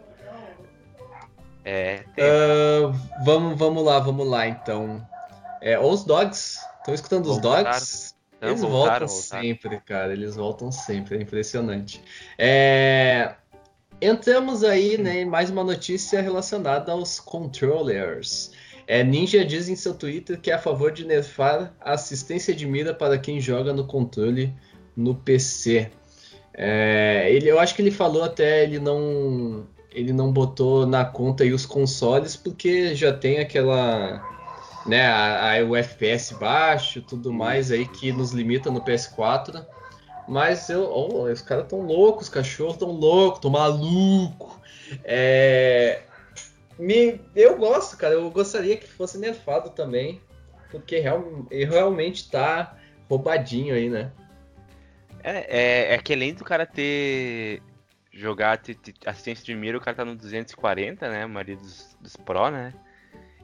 É. 1.65 1.99
tem- 2.15 2.25
Ah, 2.25 2.93
vamos, 3.25 3.59
vamos 3.59 3.85
lá, 3.85 3.99
vamos 3.99 4.27
lá 4.29 4.47
então. 4.47 5.07
É, 5.61 5.79
os 5.79 6.05
dogs. 6.05 6.59
Estão 6.79 6.95
escutando 6.95 7.27
os 7.27 7.39
Voltaram. 7.41 7.65
dogs? 7.71 8.15
Eles 8.43 8.61
voltaram, 8.61 9.07
voltam 9.07 9.09
voltaram. 9.09 9.43
sempre, 9.43 9.81
cara. 9.81 10.13
Eles 10.13 10.37
voltam 10.37 10.71
sempre, 10.71 11.17
é 11.17 11.23
impressionante. 11.23 12.03
É, 12.37 13.35
Entramos 14.01 14.63
aí 14.63 14.99
né, 14.99 15.23
em 15.23 15.25
mais 15.25 15.51
uma 15.51 15.65
notícia 15.65 16.21
relacionada 16.21 16.93
aos 16.93 17.19
controllers. 17.19 18.53
É, 18.87 19.03
Ninja 19.03 19.45
diz 19.45 19.69
em 19.69 19.77
seu 19.77 19.95
Twitter 19.95 20.39
que 20.39 20.51
é 20.51 20.55
a 20.55 20.59
favor 20.59 20.93
de 20.93 21.07
nerfar 21.07 21.75
a 21.81 21.93
assistência 21.93 22.55
de 22.55 22.67
mira 22.67 22.93
para 22.93 23.19
quem 23.19 23.41
joga 23.41 23.73
no 23.73 23.87
controle 23.87 24.53
no 24.95 25.15
PC. 25.15 25.91
É, 26.53 27.29
ele, 27.31 27.49
eu 27.51 27.59
acho 27.59 27.75
que 27.75 27.81
ele 27.83 27.91
falou 27.91 28.23
até 28.23 28.63
ele 28.63 28.79
não 28.79 29.67
ele 29.91 30.13
não 30.13 30.33
botou 30.33 30.87
na 30.87 31.05
conta 31.05 31.45
os 31.45 31.65
consoles 31.65 32.37
porque 32.37 32.95
já 32.95 33.13
tem 33.13 33.39
aquela 33.39 34.23
né 34.87 35.07
a, 35.07 35.55
a- 35.55 35.65
o 35.65 35.75
FPS 35.75 36.35
baixo 36.35 37.01
tudo 37.03 37.33
mais 37.33 37.71
aí 37.73 37.87
que 37.87 38.13
nos 38.13 38.33
limita 38.33 38.71
no 38.71 38.81
PS4 38.81 39.65
mas 40.27 40.69
eu 40.69 40.83
oh, 40.85 41.25
os 41.25 41.43
caras 41.43 41.67
tão 41.67 41.81
loucos 41.81 42.25
os 42.25 42.29
cachorros 42.33 42.77
tão 42.77 42.91
loucos 42.91 43.41
tão 43.41 43.51
maluco 43.51 44.61
é, 45.05 46.03
me, 46.79 47.21
eu 47.35 47.57
gosto, 47.57 47.97
cara. 47.97 48.15
Eu 48.15 48.31
gostaria 48.31 48.77
que 48.77 48.87
fosse 48.87 49.19
nerfado 49.19 49.71
também. 49.71 50.21
Porque 50.71 50.99
real, 50.99 51.47
realmente 51.51 52.31
tá 52.31 52.77
roubadinho 53.09 53.75
aí, 53.75 53.89
né? 53.89 54.11
É, 55.23 55.93
é, 55.93 55.95
é 55.95 55.99
que 55.99 56.13
além 56.13 56.35
do 56.35 56.45
cara 56.45 56.67
ter 56.67 57.63
ter 58.57 58.95
assistência 59.07 59.45
de 59.45 59.55
mira, 59.55 59.77
o 59.77 59.81
cara 59.81 59.97
tá 59.97 60.05
no 60.05 60.15
240, 60.15 61.09
né? 61.09 61.23
A 61.23 61.29
maioria 61.29 61.57
dos, 61.57 61.97
dos 62.01 62.17
Pro, 62.17 62.51
né? 62.51 62.75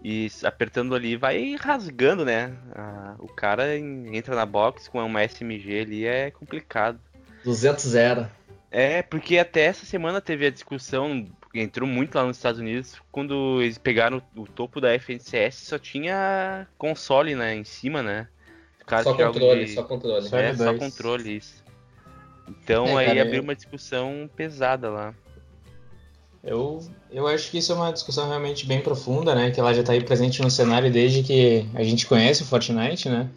E 0.02 0.30
apertando 0.44 0.94
ali 0.94 1.16
vai 1.16 1.56
rasgando, 1.60 2.24
né? 2.24 2.56
Ah, 2.74 3.14
o 3.18 3.28
cara 3.28 3.76
entra 3.76 4.34
na 4.34 4.46
box 4.46 4.88
com 4.88 5.04
uma 5.04 5.24
SMG 5.24 5.80
ali 5.80 6.06
é 6.06 6.30
complicado. 6.30 6.98
200-0. 7.44 8.28
É, 8.70 9.02
porque 9.02 9.36
até 9.36 9.62
essa 9.62 9.84
semana 9.84 10.20
teve 10.20 10.46
a 10.46 10.50
discussão, 10.50 11.26
entrou 11.52 11.88
muito 11.88 12.14
lá 12.14 12.24
nos 12.24 12.36
Estados 12.36 12.60
Unidos, 12.60 13.00
quando 13.10 13.60
eles 13.60 13.78
pegaram 13.78 14.22
o 14.36 14.46
topo 14.46 14.80
da 14.80 14.94
FNCS, 14.94 15.56
só 15.56 15.78
tinha 15.78 16.66
console, 16.78 17.34
né, 17.34 17.54
em 17.54 17.64
cima, 17.64 18.02
né? 18.02 18.28
Só 19.02 19.14
controle, 19.14 19.64
de... 19.64 19.74
só 19.74 19.82
controle, 19.82 20.26
É, 20.32 20.54
só 20.54 20.74
controle, 20.74 21.36
isso. 21.36 21.64
Então 22.48 22.98
é, 22.98 23.02
aí 23.02 23.06
cara, 23.06 23.22
abriu 23.22 23.38
eu... 23.38 23.42
uma 23.42 23.54
discussão 23.54 24.30
pesada 24.36 24.88
lá. 24.88 25.14
Eu, 26.42 26.82
eu 27.10 27.26
acho 27.26 27.50
que 27.50 27.58
isso 27.58 27.72
é 27.72 27.74
uma 27.74 27.92
discussão 27.92 28.26
realmente 28.26 28.66
bem 28.66 28.80
profunda, 28.80 29.34
né? 29.34 29.50
Que 29.50 29.60
ela 29.60 29.74
já 29.74 29.80
está 29.80 29.92
aí 29.92 30.02
presente 30.02 30.40
no 30.40 30.50
cenário 30.50 30.90
desde 30.90 31.22
que 31.22 31.66
a 31.74 31.82
gente 31.82 32.06
conhece 32.06 32.42
o 32.42 32.46
Fortnite, 32.46 33.08
né? 33.08 33.28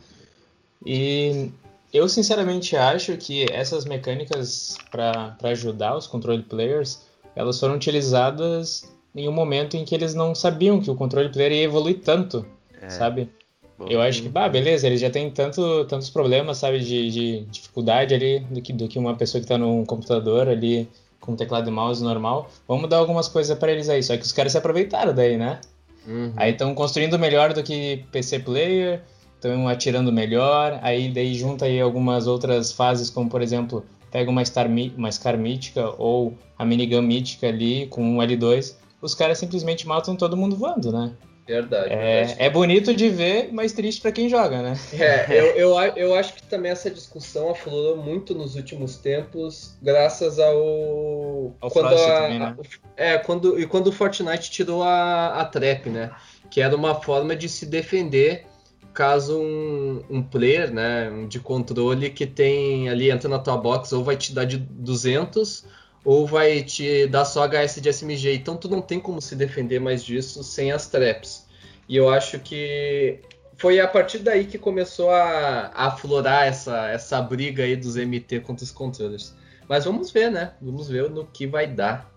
E 0.86 1.52
eu 1.94 2.08
sinceramente 2.08 2.76
acho 2.76 3.16
que 3.18 3.46
essas 3.52 3.86
mecânicas 3.86 4.78
para 4.90 5.36
ajudar 5.44 5.98
os 5.98 6.08
controle 6.08 6.44
players, 6.44 7.02
elas 7.36 7.60
foram 7.60 7.76
utilizadas 7.76 8.92
em 9.16 9.28
um 9.28 9.32
momento 9.32 9.78
em 9.78 9.86
que 9.86 9.94
eles 9.94 10.14
não 10.14 10.34
sabiam 10.34 10.82
que 10.82 10.90
o 10.90 10.96
controle 10.96 11.30
player 11.30 11.52
ia 11.52 11.64
evoluir 11.64 12.00
tanto, 12.00 12.46
é. 12.82 12.90
sabe? 12.90 13.30
Bom, 13.78 13.88
eu 13.88 14.02
acho 14.02 14.22
que, 14.22 14.30
bah, 14.30 14.50
beleza, 14.50 14.88
eles 14.88 15.02
já 15.02 15.10
têm 15.10 15.30
tanto, 15.30 15.86
tantos 15.86 16.10
problemas, 16.10 16.58
sabe, 16.58 16.80
de, 16.80 17.12
de 17.12 17.46
dificuldade 17.52 18.14
ali 18.14 18.40
do 18.40 18.62
que, 18.62 18.74
do 18.74 18.88
que 18.88 18.98
uma 18.98 19.16
pessoa 19.16 19.40
que 19.40 19.46
está 19.46 19.58
num 19.58 19.86
computador 19.86 20.48
ali 20.48 20.90
com 21.24 21.36
teclado 21.36 21.70
e 21.70 21.72
mouse 21.72 22.04
normal. 22.04 22.50
Vamos 22.68 22.90
dar 22.90 22.98
algumas 22.98 23.30
coisas 23.30 23.58
para 23.58 23.72
eles 23.72 23.88
aí. 23.88 24.04
Só 24.04 24.16
que 24.18 24.24
os 24.24 24.32
caras 24.34 24.52
se 24.52 24.58
aproveitaram 24.58 25.14
daí, 25.14 25.38
né? 25.38 25.60
Uhum. 26.06 26.34
Aí 26.36 26.52
estão 26.52 26.76
construindo 26.76 27.18
melhor 27.18 27.54
do 27.54 27.64
que 27.64 28.06
PC 28.12 28.40
Player, 28.40 29.02
estão 29.36 29.68
atirando 29.70 30.12
melhor, 30.12 30.80
aí 30.82 31.10
daí 31.10 31.34
junta 31.34 31.66
aí 31.66 31.80
algumas 31.80 32.28
outras 32.28 32.74
fases, 32.74 33.10
como 33.10 33.30
por 33.30 33.42
exemplo, 33.42 33.86
pega 34.12 34.30
uma, 34.30 34.44
Star, 34.44 34.68
uma 34.68 35.10
Scar 35.10 35.38
mítica 35.38 35.94
ou 35.98 36.38
a 36.58 36.66
minigun 36.66 37.02
mítica 37.02 37.48
ali 37.48 37.88
com 37.88 38.04
um 38.04 38.18
L2, 38.18 38.76
os 39.02 39.16
caras 39.16 39.38
simplesmente 39.38 39.88
matam 39.88 40.16
todo 40.16 40.36
mundo 40.36 40.58
voando, 40.58 40.92
né? 40.92 41.14
Verdade, 41.46 41.92
é, 41.92 41.98
verdade. 41.98 42.42
é 42.42 42.50
bonito 42.50 42.94
de 42.96 43.10
ver, 43.10 43.50
mas 43.52 43.74
triste 43.74 44.02
para 44.02 44.12
quem 44.14 44.30
joga, 44.30 44.62
né? 44.62 44.78
É, 44.94 45.26
eu, 45.38 45.46
eu, 45.56 45.78
eu 45.96 46.16
acho 46.16 46.34
que 46.36 46.44
também 46.44 46.72
essa 46.72 46.90
discussão 46.90 47.50
aflorou 47.50 47.98
muito 47.98 48.34
nos 48.34 48.56
últimos 48.56 48.98
tempos, 48.98 49.76
graças 49.82 50.40
ao. 50.40 51.56
ao 51.60 51.70
quando 51.70 51.94
a, 51.94 52.22
também, 52.22 52.40
né? 52.40 52.56
a, 52.98 53.04
é, 53.04 53.18
quando, 53.18 53.60
e 53.60 53.66
quando 53.66 53.88
o 53.88 53.92
Fortnite 53.92 54.50
tirou 54.50 54.84
a, 54.84 55.42
a 55.42 55.46
trap, 55.46 55.90
né? 55.90 56.12
Que 56.50 56.62
era 56.62 56.76
uma 56.76 56.96
forma 56.96 57.36
de 57.36 57.50
se 57.50 57.66
defender 57.66 58.46
caso 58.94 59.38
um, 59.40 60.04
um 60.10 60.22
player 60.22 60.72
né, 60.72 61.26
de 61.28 61.40
controle 61.40 62.12
que 62.12 62.28
tem 62.28 62.88
ali, 62.90 63.10
entra 63.10 63.28
na 63.28 63.40
tua 63.40 63.58
box, 63.58 63.92
ou 63.92 64.04
vai 64.04 64.16
te 64.16 64.34
dar 64.34 64.46
de 64.46 64.58
200 64.58 65.66
ou 66.04 66.28
vai 66.28 66.64
te 66.64 67.08
dar 67.08 67.26
só 67.26 67.48
HS 67.48 67.82
de 67.82 67.90
SMG. 67.90 68.36
Então 68.36 68.58
tu 68.58 68.70
não 68.70 68.82
tem 68.82 69.00
como 69.00 69.22
se 69.22 69.36
defender 69.36 69.80
mais 69.80 70.04
disso 70.04 70.44
sem 70.44 70.72
as 70.72 70.88
traps. 70.88 71.48
E 71.88 71.96
eu 71.96 72.10
acho 72.10 72.40
que 72.40 73.20
foi 73.58 73.80
a 73.80 73.88
partir 73.88 74.20
daí 74.20 74.46
que 74.46 74.58
começou 74.58 75.10
a, 75.10 75.72
a 75.74 75.88
aflorar 75.88 76.46
essa, 76.46 76.90
essa 76.90 77.22
briga 77.22 77.64
aí 77.64 77.76
dos 77.76 77.96
MT 77.96 78.42
contra 78.42 78.64
os 78.64 78.72
controllers. 78.72 79.34
Mas 79.68 79.86
vamos 79.86 80.12
ver, 80.12 80.30
né? 80.30 80.54
Vamos 80.62 80.90
ver 80.90 81.10
no 81.10 81.26
que 81.26 81.48
vai 81.48 81.68
dar. 81.68 82.12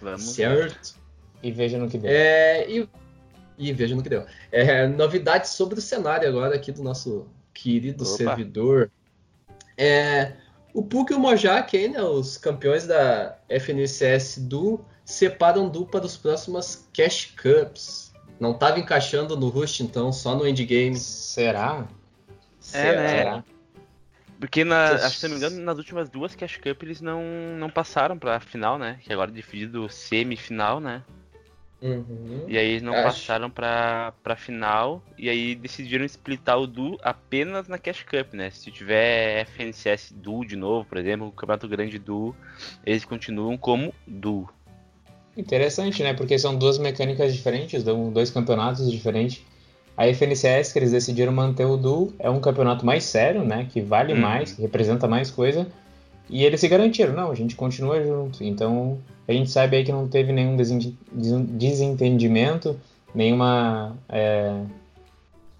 Vamos 0.00 0.22
certo? 0.22 0.94
Ver. 0.94 1.48
E 1.48 1.52
veja 1.52 1.78
no 1.78 1.88
que 1.88 1.98
deu. 1.98 2.10
É, 2.10 2.68
e, 2.70 2.88
e 3.58 3.72
veja 3.72 3.94
no 3.94 4.02
que 4.02 4.08
deu. 4.08 4.24
É, 4.50 4.86
novidades 4.86 5.50
sobre 5.50 5.78
o 5.78 5.82
cenário 5.82 6.28
agora 6.28 6.54
aqui 6.54 6.72
do 6.72 6.82
nosso 6.82 7.26
querido 7.52 8.04
Opa. 8.04 8.16
servidor. 8.16 8.90
É, 9.76 10.32
o 10.76 10.82
Puck 10.82 11.10
e 11.10 11.16
o 11.16 11.18
Mojak, 11.18 11.74
aí, 11.74 11.88
né, 11.88 12.02
os 12.02 12.36
campeões 12.36 12.86
da 12.86 13.38
FNCS 13.48 14.36
Du, 14.46 14.84
separam 15.06 15.70
Du 15.70 15.86
para 15.86 16.04
os 16.04 16.18
próximos 16.18 16.86
Cash 16.92 17.34
Cups. 17.34 18.12
Não 18.38 18.50
estava 18.50 18.78
encaixando 18.78 19.38
no 19.38 19.48
Rush, 19.48 19.80
então, 19.80 20.12
só 20.12 20.34
no 20.34 20.46
endgame. 20.46 20.94
Será? 20.94 21.88
É, 22.74 22.94
né? 22.94 23.08
Será? 23.08 23.44
Porque, 24.38 24.64
na, 24.64 24.98
se 25.08 25.26
não 25.26 25.30
me 25.30 25.36
engano, 25.38 25.64
nas 25.64 25.78
últimas 25.78 26.10
duas 26.10 26.34
Cash 26.34 26.58
Cup 26.58 26.82
eles 26.82 27.00
não, 27.00 27.22
não 27.58 27.70
passaram 27.70 28.18
para 28.18 28.36
a 28.36 28.40
final, 28.40 28.78
né? 28.78 29.00
Que 29.02 29.10
agora 29.10 29.30
é 29.30 29.34
dividido 29.34 29.88
semifinal, 29.88 30.78
né? 30.78 31.02
Uhum. 31.80 32.44
E 32.48 32.56
aí 32.56 32.70
eles 32.70 32.82
não 32.82 32.94
Acho. 32.94 33.02
passaram 33.02 33.50
pra, 33.50 34.12
pra 34.22 34.36
final. 34.36 35.02
E 35.18 35.28
aí 35.28 35.54
decidiram 35.54 36.04
splitar 36.04 36.58
o 36.58 36.66
Du 36.66 36.96
apenas 37.02 37.68
na 37.68 37.78
Cash 37.78 38.02
Cup, 38.02 38.32
né? 38.32 38.50
Se 38.50 38.70
tiver 38.70 39.46
FNCS 39.46 40.12
Du 40.12 40.44
de 40.44 40.56
novo, 40.56 40.86
por 40.88 40.98
exemplo, 40.98 41.26
o 41.28 41.32
Campeonato 41.32 41.68
Grande 41.68 41.98
Du, 41.98 42.34
eles 42.84 43.04
continuam 43.04 43.56
como 43.56 43.92
Du. 44.06 44.48
Interessante, 45.36 46.02
né? 46.02 46.14
Porque 46.14 46.38
são 46.38 46.56
duas 46.56 46.78
mecânicas 46.78 47.34
diferentes, 47.34 47.84
dois 47.84 48.30
campeonatos 48.30 48.90
diferentes. 48.90 49.44
A 49.96 50.06
FNCS, 50.08 50.72
que 50.72 50.78
eles 50.78 50.92
decidiram 50.92 51.32
manter 51.32 51.64
o 51.64 51.76
Du, 51.76 52.14
é 52.18 52.28
um 52.28 52.40
campeonato 52.40 52.84
mais 52.84 53.04
sério, 53.04 53.44
né? 53.44 53.66
Que 53.70 53.80
vale 53.80 54.14
uhum. 54.14 54.20
mais, 54.20 54.52
que 54.52 54.62
representa 54.62 55.06
mais 55.06 55.30
coisa. 55.30 55.66
E 56.28 56.44
eles 56.44 56.60
se 56.60 56.68
garantiram, 56.68 57.14
não, 57.14 57.30
a 57.30 57.34
gente 57.34 57.54
continua 57.54 58.02
junto. 58.04 58.42
Então, 58.42 58.98
a 59.28 59.32
gente 59.32 59.50
sabe 59.50 59.76
aí 59.76 59.84
que 59.84 59.92
não 59.92 60.08
teve 60.08 60.32
nenhum 60.32 60.56
desentendimento, 61.12 62.78
nenhuma. 63.14 63.96
É, 64.08 64.60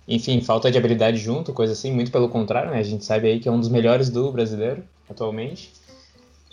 enfim, 0.08 0.40
falta 0.40 0.70
de 0.70 0.78
habilidade 0.78 1.18
junto, 1.18 1.52
coisa 1.52 1.72
assim. 1.72 1.92
Muito 1.92 2.10
pelo 2.10 2.28
contrário, 2.28 2.70
né? 2.70 2.78
A 2.78 2.82
gente 2.82 3.04
sabe 3.04 3.28
aí 3.28 3.40
que 3.40 3.48
é 3.48 3.52
um 3.52 3.60
dos 3.60 3.68
melhores 3.68 4.10
do 4.10 4.30
brasileiro 4.32 4.82
atualmente. 5.08 5.72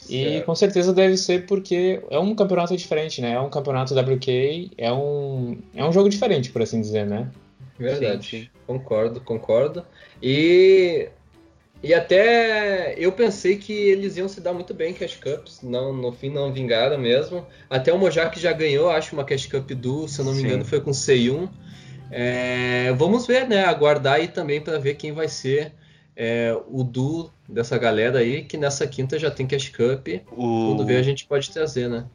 E 0.10 0.42
com 0.42 0.54
certeza 0.54 0.94
deve 0.94 1.16
ser 1.18 1.46
porque 1.46 2.02
é 2.10 2.20
um 2.20 2.36
campeonato 2.36 2.76
diferente, 2.76 3.22
né? 3.22 3.34
É 3.34 3.40
um 3.40 3.50
campeonato 3.50 3.98
WK, 3.98 4.72
é 4.78 4.92
um, 4.92 5.58
é 5.74 5.86
um 5.86 5.94
jogo 5.94 6.10
diferente, 6.10 6.52
por 6.52 6.62
assim 6.62 6.82
dizer, 6.82 7.06
né? 7.06 7.30
Verdade, 7.78 8.26
sim, 8.26 8.42
sim. 8.42 8.50
concordo, 8.68 9.22
concordo. 9.22 9.84
E 10.22 11.10
e 11.84 11.94
até 11.94 12.96
eu 12.98 13.12
pensei 13.12 13.58
que 13.58 13.74
eles 13.74 14.16
iam 14.16 14.30
se 14.30 14.40
dar 14.40 14.54
muito 14.54 14.74
bem 14.74 14.92
em 14.92 14.94
Cash 14.94 15.18
Cups, 15.18 15.62
não, 15.62 15.92
no 15.94 16.14
fim 16.14 16.30
não 16.30 16.54
vingaram 16.54 16.98
mesmo. 16.98 17.46
Até 17.70 17.92
o 17.92 18.00
Mojak 18.00 18.40
já 18.40 18.54
ganhou, 18.54 18.90
acho, 18.90 19.14
uma 19.14 19.26
Cash 19.26 19.48
Cup 19.48 19.70
do, 19.72 20.08
se 20.08 20.20
eu 20.20 20.26
não 20.26 20.32
me 20.32 20.40
Sim. 20.40 20.48
engano, 20.48 20.64
foi 20.64 20.80
com 20.80 20.92
C1. 20.92 21.50
É, 22.10 22.94
vamos 22.94 23.28
ver, 23.28 23.50
né? 23.50 23.66
Aguardar 23.66 24.14
aí 24.14 24.30
também 24.30 24.62
para 24.62 24.80
ver 24.80 24.96
quem 24.96 25.12
vai 25.12 25.28
ser 25.28 25.74
é, 26.16 26.58
o 26.70 26.86
Du 26.86 27.30
dessa 27.50 27.78
galera 27.78 28.20
aí, 28.20 28.44
que 28.44 28.56
nessa 28.56 28.88
quinta 28.88 29.20
já 29.20 29.30
tem 29.30 29.46
Cash 29.46 29.68
Cup. 29.68 30.08
O... 30.32 30.70
Quando 30.70 30.86
ver 30.86 30.98
a 30.98 31.04
gente 31.04 31.26
pode 31.26 31.52
trazer, 31.52 31.90
né? 31.90 32.06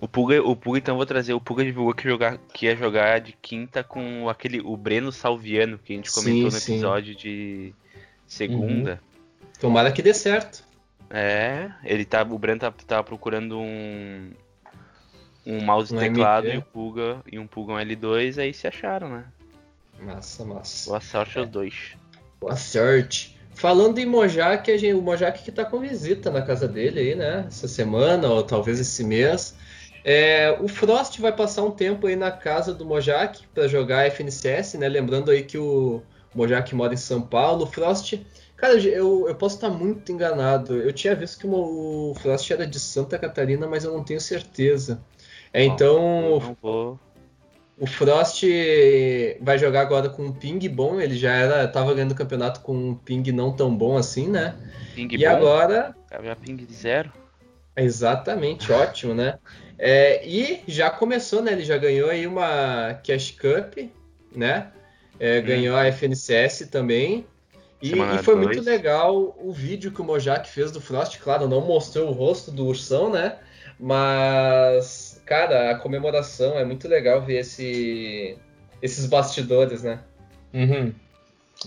O 0.00 0.06
Puga, 0.06 0.40
o 0.40 0.54
Puga 0.54 0.78
então 0.78 0.96
vou 0.96 1.04
trazer. 1.04 1.34
O 1.34 1.40
Puga 1.40 1.64
divulgou 1.64 1.94
que, 1.94 2.08
jogar, 2.08 2.38
que 2.54 2.66
ia 2.66 2.76
jogar 2.76 3.20
de 3.20 3.32
quinta 3.32 3.82
com 3.82 4.28
aquele 4.28 4.60
o 4.60 4.76
Breno 4.76 5.10
Salviano, 5.10 5.78
que 5.78 5.92
a 5.92 5.96
gente 5.96 6.12
comentou 6.12 6.50
sim, 6.50 6.72
no 6.72 6.76
episódio 6.76 7.12
sim. 7.14 7.18
de 7.18 7.74
segunda. 8.30 8.92
Uhum. 8.92 9.48
Tomara 9.60 9.92
que 9.92 10.00
dê 10.00 10.14
certo. 10.14 10.64
É, 11.10 11.70
ele 11.84 12.04
tá, 12.04 12.22
o 12.22 12.38
Breno 12.38 12.60
tá, 12.60 12.70
tá 12.70 13.02
procurando 13.02 13.58
um 13.58 14.30
um 15.44 15.60
mouse 15.64 15.92
e 15.92 15.96
um 15.96 16.00
teclado 16.00 16.46
e, 16.46 16.58
o 16.58 16.62
Puga, 16.62 17.22
e 17.30 17.38
um 17.38 17.46
Puga 17.46 17.72
um 17.72 17.76
L2, 17.76 18.38
aí 18.38 18.54
se 18.54 18.68
acharam, 18.68 19.08
né? 19.08 19.24
Massa, 20.00 20.44
massa. 20.44 20.90
Boa 20.90 21.00
sorte 21.00 21.38
é. 21.38 21.40
aos 21.40 21.50
dois. 21.50 21.74
Boa 22.40 22.56
sorte. 22.56 23.36
Falando 23.54 23.98
em 23.98 24.06
Mojak, 24.06 24.78
gente, 24.78 24.94
o 24.94 25.02
Mojak 25.02 25.42
que 25.42 25.50
tá 25.50 25.64
com 25.64 25.80
visita 25.80 26.30
na 26.30 26.42
casa 26.42 26.68
dele 26.68 27.00
aí, 27.00 27.14
né? 27.14 27.44
Essa 27.48 27.66
semana, 27.66 28.28
ou 28.28 28.42
talvez 28.42 28.78
esse 28.78 29.02
mês. 29.02 29.56
É, 30.04 30.56
o 30.60 30.68
Frost 30.68 31.18
vai 31.18 31.32
passar 31.32 31.62
um 31.62 31.70
tempo 31.70 32.06
aí 32.06 32.16
na 32.16 32.30
casa 32.30 32.72
do 32.72 32.86
Mojak 32.86 33.46
para 33.52 33.66
jogar 33.66 34.06
FNCS, 34.06 34.74
né? 34.74 34.88
Lembrando 34.88 35.30
aí 35.30 35.42
que 35.42 35.58
o 35.58 36.02
Mojak 36.34 36.74
mora 36.74 36.94
em 36.94 36.96
São 36.96 37.20
Paulo. 37.20 37.64
O 37.64 37.66
Frost, 37.66 38.18
cara, 38.56 38.74
eu, 38.74 39.28
eu 39.28 39.34
posso 39.34 39.56
estar 39.56 39.70
muito 39.70 40.10
enganado. 40.12 40.76
Eu 40.76 40.92
tinha 40.92 41.14
visto 41.14 41.40
que 41.40 41.46
o 41.46 42.14
Frost 42.20 42.50
era 42.50 42.66
de 42.66 42.78
Santa 42.78 43.18
Catarina, 43.18 43.66
mas 43.66 43.84
eu 43.84 43.92
não 43.92 44.04
tenho 44.04 44.20
certeza. 44.20 45.00
É, 45.52 45.64
então, 45.64 46.56
o 47.78 47.86
Frost 47.86 48.44
vai 49.40 49.58
jogar 49.58 49.80
agora 49.80 50.08
com 50.08 50.26
um 50.26 50.32
ping 50.32 50.68
bom. 50.68 51.00
Ele 51.00 51.16
já 51.16 51.32
era, 51.32 51.66
tava 51.66 51.94
ganhando 51.94 52.12
o 52.12 52.16
campeonato 52.16 52.60
com 52.60 52.74
um 52.74 52.94
ping 52.94 53.32
não 53.32 53.52
tão 53.52 53.74
bom 53.74 53.96
assim, 53.96 54.28
né? 54.28 54.54
Ping 54.94 55.08
e 55.12 55.24
bom? 55.24 55.30
agora. 55.30 55.96
Já 56.22 56.36
ping 56.36 56.56
de 56.56 56.72
zero. 56.72 57.12
Exatamente, 57.76 58.70
ótimo, 58.70 59.14
né? 59.14 59.38
É, 59.78 60.26
e 60.28 60.62
já 60.68 60.90
começou, 60.90 61.40
né? 61.40 61.52
Ele 61.52 61.64
já 61.64 61.78
ganhou 61.78 62.10
aí 62.10 62.26
uma 62.26 63.00
Cash 63.02 63.30
Cup, 63.30 63.78
né? 64.34 64.70
É, 65.20 65.40
ganhou 65.42 65.76
a 65.76 65.86
FNCS 65.86 66.68
também. 66.70 67.26
E, 67.82 67.92
e 67.92 68.18
foi 68.22 68.34
dois. 68.34 68.46
muito 68.46 68.62
legal 68.62 69.36
o 69.38 69.52
vídeo 69.52 69.92
que 69.92 70.00
o 70.00 70.04
Mojak 70.04 70.48
fez 70.48 70.70
do 70.70 70.80
Frost. 70.80 71.18
Claro, 71.18 71.46
não 71.46 71.60
mostrou 71.60 72.08
o 72.08 72.12
rosto 72.12 72.50
do 72.50 72.66
ursão, 72.66 73.10
né? 73.10 73.36
Mas, 73.78 75.22
cara, 75.24 75.70
a 75.70 75.74
comemoração 75.76 76.58
é 76.58 76.64
muito 76.64 76.88
legal 76.88 77.22
ver 77.22 77.40
esse, 77.40 78.36
esses 78.82 79.06
bastidores, 79.06 79.82
né? 79.82 80.00
Uhum. 80.52 80.92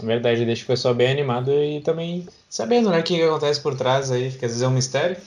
É 0.02 0.06
verdade, 0.06 0.46
deixa 0.46 0.64
o 0.64 0.68
pessoal 0.68 0.94
bem 0.94 1.10
animado 1.10 1.52
e 1.52 1.82
também 1.82 2.28
sabendo, 2.50 2.90
né, 2.90 3.00
o 3.00 3.04
que, 3.04 3.16
que 3.16 3.24
acontece 3.24 3.62
por 3.62 3.76
trás 3.76 4.12
aí, 4.12 4.32
que 4.32 4.46
às 4.46 4.52
vezes 4.52 4.62
é 4.62 4.68
um 4.68 4.72
mistério. 4.72 5.18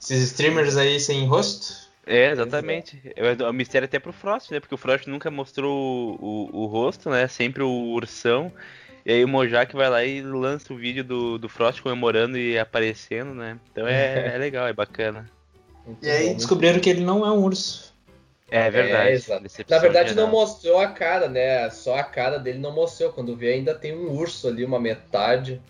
Esses 0.00 0.22
streamers 0.30 0.76
aí 0.76 0.98
sem 0.98 1.26
rosto. 1.26 1.81
É, 2.06 2.30
exatamente. 2.30 3.00
É 3.14 3.44
o 3.44 3.52
mistério 3.52 3.86
até 3.86 3.98
pro 3.98 4.12
Frost, 4.12 4.50
né? 4.50 4.60
Porque 4.60 4.74
o 4.74 4.78
Frost 4.78 5.06
nunca 5.06 5.30
mostrou 5.30 6.18
o, 6.20 6.48
o, 6.52 6.62
o 6.62 6.66
rosto, 6.66 7.08
né? 7.10 7.28
Sempre 7.28 7.62
o 7.62 7.68
ursão. 7.68 8.52
E 9.04 9.12
aí 9.12 9.24
o 9.24 9.28
Mojak 9.28 9.74
vai 9.74 9.88
lá 9.88 10.04
e 10.04 10.20
lança 10.22 10.72
o 10.72 10.76
vídeo 10.76 11.02
do, 11.02 11.38
do 11.38 11.48
Frost 11.48 11.80
comemorando 11.80 12.38
e 12.38 12.58
aparecendo, 12.58 13.34
né? 13.34 13.58
Então 13.70 13.86
é, 13.86 14.34
é 14.34 14.38
legal, 14.38 14.66
é 14.66 14.72
bacana. 14.72 15.28
e 16.00 16.10
aí 16.10 16.34
descobriram 16.34 16.80
que 16.80 16.90
ele 16.90 17.04
não 17.04 17.26
é 17.26 17.30
um 17.30 17.42
urso. 17.42 17.92
É 18.50 18.70
verdade. 18.70 19.24
É, 19.32 19.64
Na 19.70 19.78
verdade 19.78 20.10
geral. 20.10 20.26
não 20.26 20.30
mostrou 20.30 20.78
a 20.78 20.88
cara, 20.88 21.26
né? 21.26 21.70
Só 21.70 21.96
a 21.96 22.04
cara 22.04 22.38
dele 22.38 22.58
não 22.58 22.72
mostrou. 22.72 23.10
Quando 23.10 23.34
vê 23.34 23.54
ainda 23.54 23.74
tem 23.74 23.96
um 23.96 24.10
urso 24.10 24.46
ali, 24.46 24.62
uma 24.62 24.78
metade, 24.78 25.60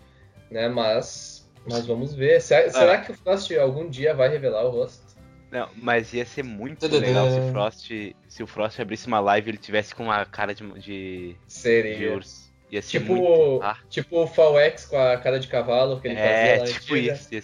né? 0.50 0.68
Mas, 0.68 1.48
mas 1.64 1.86
vamos 1.86 2.12
ver. 2.12 2.40
Será, 2.42 2.66
ah. 2.66 2.70
será 2.70 2.98
que 2.98 3.12
o 3.12 3.14
Frost 3.14 3.52
algum 3.52 3.88
dia 3.88 4.12
vai 4.14 4.28
revelar 4.28 4.64
o 4.64 4.70
rosto? 4.70 5.11
Não, 5.52 5.68
mas 5.76 6.14
ia 6.14 6.24
ser 6.24 6.42
muito 6.42 6.86
legal 6.86 7.30
se 7.30 7.38
o 7.38 7.52
Frost, 7.52 7.90
se 8.26 8.42
o 8.42 8.46
Frost 8.46 8.80
abrisse 8.80 9.06
uma 9.06 9.20
live 9.20 9.48
e 9.48 9.50
ele 9.50 9.58
tivesse 9.58 9.94
com 9.94 10.04
uma 10.04 10.24
cara 10.24 10.54
de, 10.54 10.66
de, 10.80 11.36
Seria. 11.46 11.94
de 11.94 12.06
urso. 12.06 12.50
Ia 12.70 12.80
ser 12.80 13.00
tipo, 13.00 13.14
muito... 13.14 13.62
ah. 13.62 13.76
tipo 13.90 14.22
o 14.22 14.26
Falwex 14.26 14.86
com 14.86 14.96
a 14.96 15.18
cara 15.18 15.38
de 15.38 15.48
cavalo 15.48 16.00
que 16.00 16.08
ele 16.08 16.16
é, 16.16 16.56
fazia 16.56 16.74
lá 16.74 16.80
tipo 16.80 16.96
isso, 16.96 17.34
ia, 17.34 17.38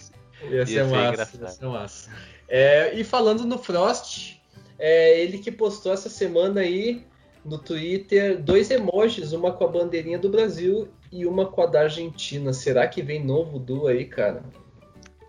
ia, 0.49 0.65
ser, 0.65 0.83
massa, 0.85 1.37
ia 1.39 1.47
ser 1.49 1.65
massa. 1.67 2.11
É, 2.47 2.95
e 2.95 3.03
falando 3.03 3.45
no 3.45 3.59
Frost, 3.59 4.41
é 4.79 5.21
ele 5.21 5.37
que 5.37 5.51
postou 5.51 5.93
essa 5.93 6.09
semana 6.09 6.61
aí 6.61 7.05
no 7.45 7.59
Twitter 7.59 8.41
dois 8.41 8.71
emojis, 8.71 9.33
uma 9.33 9.51
com 9.51 9.65
a 9.65 9.67
bandeirinha 9.67 10.17
do 10.17 10.29
Brasil 10.29 10.89
e 11.11 11.27
uma 11.27 11.45
com 11.45 11.61
a 11.61 11.67
da 11.67 11.81
Argentina. 11.81 12.53
Será 12.53 12.87
que 12.87 13.03
vem 13.03 13.23
novo 13.23 13.59
Du 13.59 13.85
aí, 13.85 14.05
cara? 14.05 14.43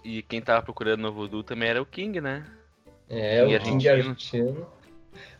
E 0.02 0.22
quem 0.22 0.40
tava 0.40 0.62
procurando 0.62 1.02
novo 1.02 1.28
Du 1.28 1.42
também 1.42 1.68
era 1.68 1.82
o 1.82 1.84
King, 1.84 2.22
né? 2.22 2.42
É, 3.10 3.44
King 3.44 3.56
o 3.56 3.60
King 3.60 3.88
argentino. 3.88 4.66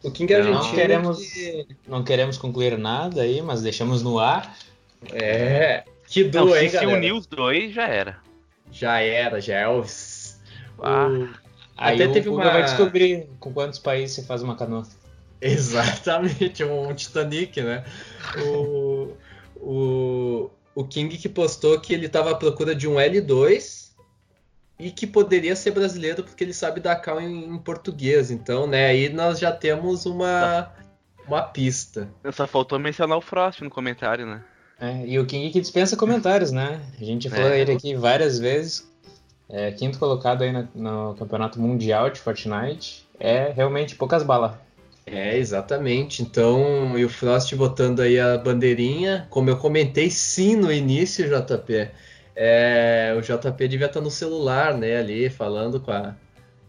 O 0.02 0.10
King 0.10 0.34
argentino. 0.34 0.64
Não 0.64 0.74
queremos, 0.74 1.32
que... 1.32 1.66
não 1.86 2.02
queremos 2.02 2.36
concluir 2.36 2.76
nada 2.76 3.22
aí, 3.22 3.40
mas 3.40 3.62
deixamos 3.62 4.02
no 4.02 4.18
ar. 4.18 4.56
É. 5.12 5.84
Que 6.08 6.24
duo, 6.24 6.46
não, 6.46 6.56
hein, 6.56 6.68
se 6.68 6.74
galera? 6.74 6.90
Se 6.90 6.96
unir 6.96 7.12
os 7.12 7.26
dois, 7.26 7.72
já 7.72 7.86
era. 7.86 8.18
Já 8.72 8.98
era, 8.98 9.40
já 9.40 9.58
é 9.60 9.68
o. 9.68 9.84
Ah. 10.82 11.06
O... 11.06 11.28
Aí 11.76 11.94
Até 11.94 12.12
teve 12.12 12.28
uma. 12.28 12.44
vai 12.44 12.64
descobrir 12.64 13.28
com 13.38 13.52
quantos 13.52 13.78
países 13.78 14.16
você 14.16 14.22
faz 14.24 14.42
uma 14.42 14.56
canoa. 14.56 14.86
Exatamente, 15.40 16.62
um 16.64 16.92
Titanic, 16.92 17.62
né? 17.62 17.84
O, 18.44 19.12
o, 19.56 20.50
o 20.74 20.84
King 20.84 21.16
que 21.16 21.28
postou 21.28 21.80
que 21.80 21.94
ele 21.94 22.06
estava 22.06 22.32
à 22.32 22.34
procura 22.34 22.74
de 22.74 22.86
um 22.86 22.96
L2 22.96 23.79
e 24.80 24.90
que 24.90 25.06
poderia 25.06 25.54
ser 25.54 25.72
brasileiro 25.72 26.24
porque 26.24 26.42
ele 26.42 26.54
sabe 26.54 26.80
dar 26.80 26.96
cal 26.96 27.20
em, 27.20 27.44
em, 27.44 27.58
português. 27.58 28.30
Então, 28.30 28.66
né, 28.66 28.86
aí 28.86 29.08
nós 29.10 29.38
já 29.38 29.52
temos 29.52 30.06
uma, 30.06 30.72
uma 31.26 31.42
pista. 31.42 32.08
Só 32.32 32.46
faltou 32.46 32.78
mencionar 32.78 33.18
o 33.18 33.20
Frost 33.20 33.60
no 33.60 33.70
comentário, 33.70 34.26
né? 34.26 34.42
É, 34.80 35.06
e 35.06 35.18
o 35.18 35.26
King 35.26 35.50
que 35.50 35.60
dispensa 35.60 35.94
comentários, 35.96 36.50
né? 36.50 36.80
A 36.98 37.04
gente 37.04 37.28
falou 37.28 37.50
é. 37.50 37.60
ele 37.60 37.72
aqui 37.72 37.94
várias 37.94 38.38
vezes. 38.38 38.90
É, 39.46 39.70
quinto 39.72 39.98
colocado 39.98 40.42
aí 40.42 40.52
no, 40.52 40.68
no, 40.74 41.14
campeonato 41.14 41.60
mundial 41.60 42.08
de 42.08 42.18
Fortnite. 42.18 43.06
É 43.18 43.52
realmente 43.54 43.94
poucas 43.94 44.22
balas. 44.22 44.52
É, 45.04 45.36
exatamente. 45.36 46.22
Então, 46.22 46.98
e 46.98 47.04
o 47.04 47.10
Frost 47.10 47.54
botando 47.56 48.00
aí 48.00 48.18
a 48.18 48.38
bandeirinha, 48.38 49.26
como 49.28 49.50
eu 49.50 49.58
comentei 49.58 50.08
sim 50.08 50.56
no 50.56 50.72
início, 50.72 51.28
JP 51.28 51.90
é, 52.34 53.14
o 53.16 53.20
JP 53.20 53.68
devia 53.68 53.86
estar 53.86 54.00
no 54.00 54.10
celular, 54.10 54.76
né, 54.76 54.96
ali, 54.96 55.28
falando 55.28 55.80
com 55.80 55.90
a, 55.90 56.14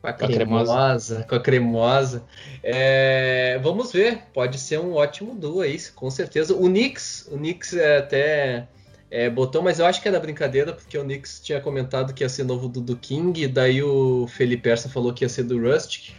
com 0.02 0.08
a 0.08 0.14
cremosa, 0.14 1.26
com 1.28 1.36
a 1.36 1.40
cremosa. 1.40 2.24
É, 2.64 3.60
vamos 3.62 3.92
ver, 3.92 4.24
pode 4.34 4.58
ser 4.58 4.80
um 4.80 4.94
ótimo 4.94 5.36
duo 5.36 5.62
aí, 5.62 5.78
com 5.96 6.10
certeza. 6.10 6.56
O 6.56 6.68
Nix, 6.68 7.28
o 7.32 7.38
Nix 7.38 7.74
é 7.74 7.98
até 7.98 8.68
é, 9.10 9.30
botou, 9.30 9.62
mas 9.62 9.80
eu 9.80 9.86
acho 9.86 10.02
que 10.02 10.08
era 10.08 10.20
brincadeira, 10.20 10.74
porque 10.74 10.98
o 10.98 11.04
Nix 11.04 11.40
tinha 11.44 11.60
comentado 11.60 12.14
que 12.14 12.24
ia 12.24 12.30
ser 12.30 12.44
novo 12.44 12.68
do, 12.68 12.82
do 12.82 12.96
King, 12.96 13.44
e 13.44 13.48
daí 13.48 13.84
o 13.84 14.26
Felipe 14.28 14.64
Persa 14.64 14.90
falou 14.90 15.14
que 15.14 15.26
ia 15.26 15.30
ser 15.30 15.44
do 15.44 15.60
Rustic. 15.62 16.14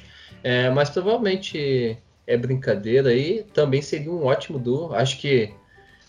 É, 0.45 0.71
mas 0.71 0.91
provavelmente 0.91 1.97
é 2.27 2.37
brincadeira 2.37 3.11
aí, 3.11 3.45
também 3.55 3.81
seria 3.81 4.11
um 4.11 4.25
ótimo 4.25 4.59
duo. 4.59 4.95
Acho 4.95 5.19
que 5.19 5.53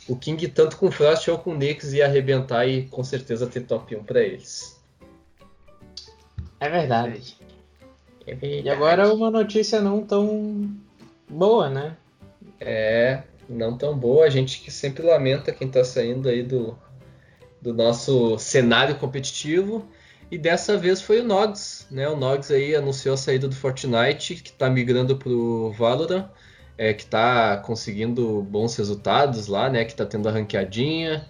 o 0.07 0.15
King, 0.15 0.47
tanto 0.47 0.77
com 0.77 0.91
Frost 0.91 1.27
ou 1.29 1.37
com 1.37 1.55
Knicks, 1.55 1.93
ia 1.93 2.05
arrebentar 2.05 2.67
e 2.67 2.83
com 2.87 3.03
certeza 3.03 3.47
ter 3.47 3.61
top 3.61 3.95
1 3.95 4.03
para 4.03 4.21
eles. 4.21 4.81
É 6.59 6.69
verdade. 6.69 7.37
é 8.25 8.35
verdade. 8.35 8.67
E 8.67 8.69
agora 8.69 9.13
uma 9.13 9.31
notícia 9.31 9.81
não 9.81 10.03
tão 10.03 10.69
boa, 11.29 11.69
né? 11.69 11.95
É, 12.59 13.23
não 13.47 13.77
tão 13.77 13.97
boa. 13.97 14.25
A 14.25 14.29
gente 14.29 14.61
que 14.61 14.71
sempre 14.71 15.03
lamenta 15.03 15.51
quem 15.51 15.69
tá 15.69 15.83
saindo 15.83 16.27
aí 16.27 16.43
do, 16.43 16.77
do 17.61 17.73
nosso 17.73 18.37
cenário 18.37 18.95
competitivo. 18.95 19.87
E 20.31 20.37
dessa 20.37 20.77
vez 20.77 21.01
foi 21.01 21.21
o 21.21 21.23
Nogs, 21.23 21.85
né? 21.91 22.09
O 22.09 22.15
Nogs 22.15 22.49
aí 22.49 22.75
anunciou 22.75 23.13
a 23.13 23.17
saída 23.17 23.47
do 23.47 23.55
Fortnite, 23.55 24.35
que 24.35 24.49
está 24.49 24.69
migrando 24.69 25.15
pro 25.15 25.71
Valorant 25.77 26.27
é, 26.77 26.93
que 26.93 27.03
está 27.03 27.57
conseguindo 27.57 28.41
bons 28.41 28.75
resultados 28.75 29.47
lá, 29.47 29.69
né? 29.69 29.86
Que 29.86 29.91
está 29.91 30.05
tendo 30.05 30.27
a 30.27 30.31
ranqueadinha. 30.31 31.25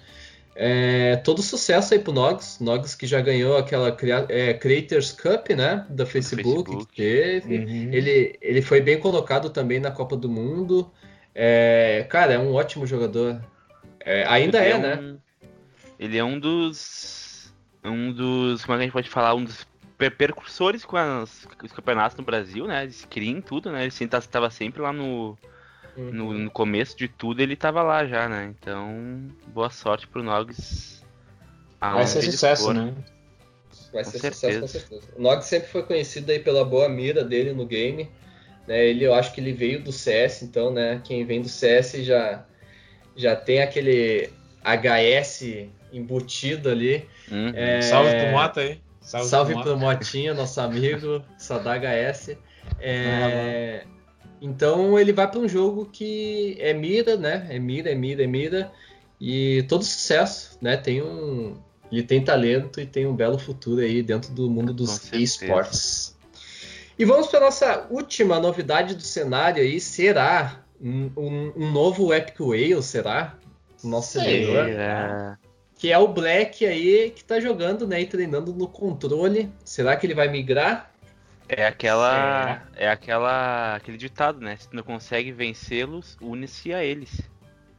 É, 0.55 1.15
todo 1.17 1.41
sucesso 1.41 1.93
aí 1.93 1.99
pro 1.99 2.13
Nogs, 2.13 2.59
Nogs 2.59 2.93
que 2.93 3.07
já 3.07 3.19
ganhou 3.19 3.57
aquela 3.57 3.95
é, 4.29 4.53
Creators 4.53 5.11
Cup, 5.11 5.49
né, 5.49 5.83
da 5.89 6.05
Facebook, 6.05 6.69
Facebook. 6.69 6.85
que 6.87 6.95
teve. 6.95 7.57
Uhum. 7.57 7.89
Ele, 7.91 8.37
ele 8.39 8.61
foi 8.61 8.79
bem 8.79 8.99
colocado 8.99 9.49
também 9.49 9.79
na 9.79 9.89
Copa 9.89 10.15
do 10.15 10.29
Mundo. 10.29 10.91
É, 11.33 12.05
cara, 12.07 12.33
é 12.33 12.39
um 12.39 12.53
ótimo 12.53 12.85
jogador. 12.85 13.43
É, 13.99 14.25
ainda 14.27 14.63
é, 14.63 14.71
é 14.71 14.75
um, 14.75 14.81
né? 14.81 15.15
Ele 15.99 16.17
é 16.17 16.23
um 16.23 16.39
dos. 16.39 17.51
Um 17.83 18.11
dos. 18.11 18.63
Como 18.63 18.75
é 18.75 18.77
que 18.77 18.81
a 18.81 18.85
gente 18.85 18.93
pode 18.93 19.09
falar? 19.09 19.33
Um 19.33 19.43
dos 19.43 19.65
percursores 20.09 20.85
com, 20.85 20.97
as, 20.97 21.47
os 21.63 21.71
campeonatos 21.71 22.17
no 22.17 22.23
Brasil, 22.23 22.65
né? 22.67 22.85
De 22.85 22.93
screen, 22.93 23.41
tudo, 23.41 23.71
né? 23.71 23.83
Ele 23.83 23.89
estava 23.89 24.49
sempre 24.49 24.81
lá 24.81 24.91
no, 24.91 25.37
uhum. 25.97 26.11
no, 26.11 26.33
no, 26.33 26.51
começo 26.51 26.97
de 26.97 27.07
tudo, 27.07 27.41
ele 27.41 27.53
estava 27.53 27.81
lá 27.81 28.05
já, 28.05 28.27
né? 28.27 28.53
Então, 28.59 29.27
boa 29.47 29.69
sorte 29.69 30.07
pro 30.07 30.23
Nogs. 30.23 31.03
Vai 31.79 32.07
ser 32.07 32.21
sucesso, 32.21 32.65
for. 32.65 32.73
né? 32.73 32.93
Vai 33.91 34.03
ser 34.03 34.19
certeza. 34.19 34.33
sucesso, 34.33 34.61
com 34.61 34.67
certeza. 34.67 35.13
O 35.17 35.21
Nogs 35.21 35.45
sempre 35.45 35.67
foi 35.67 35.83
conhecido 35.83 36.31
aí 36.31 36.39
pela 36.39 36.63
boa 36.63 36.87
mira 36.89 37.23
dele 37.23 37.53
no 37.53 37.65
game. 37.65 38.09
Né? 38.67 38.85
Ele, 38.87 39.05
eu 39.05 39.13
acho 39.13 39.33
que 39.33 39.41
ele 39.41 39.53
veio 39.53 39.83
do 39.83 39.91
CS, 39.91 40.43
então, 40.43 40.71
né? 40.71 41.01
Quem 41.03 41.25
vem 41.25 41.41
do 41.41 41.49
CS 41.49 41.93
já, 42.03 42.45
já 43.15 43.35
tem 43.35 43.61
aquele 43.61 44.29
HS 44.63 45.67
embutido 45.91 46.69
ali. 46.69 47.07
Uhum. 47.31 47.51
É... 47.53 47.81
Salve 47.81 48.15
pro 48.15 48.31
Mota 48.31 48.61
aí. 48.61 48.81
Salve, 49.03 49.27
Salve 49.27 49.61
pro 49.61 49.77
Motinha, 49.77 50.33
nosso 50.33 50.59
amigo, 50.61 51.21
Saudade 51.37 51.85
HS. 51.85 52.37
É, 52.79 53.85
então 54.41 54.97
ele 54.97 55.13
vai 55.13 55.29
para 55.29 55.39
um 55.39 55.47
jogo 55.47 55.85
que 55.85 56.57
é 56.59 56.73
mira, 56.73 57.17
né? 57.17 57.45
É 57.49 57.59
mira, 57.59 57.91
é 57.91 57.95
mira, 57.95 58.23
é 58.23 58.27
mira. 58.27 58.71
E 59.19 59.63
todo 59.69 59.83
sucesso, 59.83 60.57
né? 60.61 60.77
Tem 60.77 61.01
um. 61.01 61.57
Ele 61.91 62.03
tem 62.03 62.23
talento 62.23 62.81
e 62.81 62.85
tem 62.85 63.05
um 63.05 63.15
belo 63.15 63.37
futuro 63.37 63.81
aí 63.81 64.01
dentro 64.01 64.33
do 64.33 64.49
mundo 64.49 64.73
dos 64.73 65.11
esportes. 65.13 66.17
E 66.97 67.05
vamos 67.05 67.27
para 67.27 67.39
nossa 67.39 67.87
última 67.89 68.39
novidade 68.39 68.95
do 68.95 69.03
cenário 69.03 69.61
aí. 69.61 69.79
Será 69.79 70.63
um, 70.81 71.11
um, 71.15 71.53
um 71.55 71.71
novo 71.71 72.13
Epic 72.13 72.39
Whale? 72.39 72.81
Será? 72.81 73.37
Nosso 73.83 74.19
servidor? 74.19 74.65
Que 75.83 75.91
é 75.91 75.97
o 75.97 76.07
Black 76.07 76.65
aí 76.65 77.11
que 77.13 77.25
tá 77.25 77.41
jogando, 77.41 77.85
né, 77.85 77.99
e 77.99 78.05
treinando 78.05 78.53
no 78.53 78.69
controle. 78.69 79.49
Será 79.65 79.97
que 79.97 80.07
ele 80.07 80.13
vai 80.13 80.29
migrar? 80.29 80.89
É 81.49 81.67
aquela 81.67 82.63
é, 82.73 82.85
é 82.85 82.89
aquela 82.89 83.75
aquele 83.75 83.97
ditado, 83.97 84.39
né? 84.39 84.55
Se 84.55 84.69
tu 84.69 84.77
não 84.77 84.83
consegue 84.83 85.33
vencê-los, 85.33 86.17
une-se 86.21 86.73
a 86.73 86.81
eles. 86.81 87.19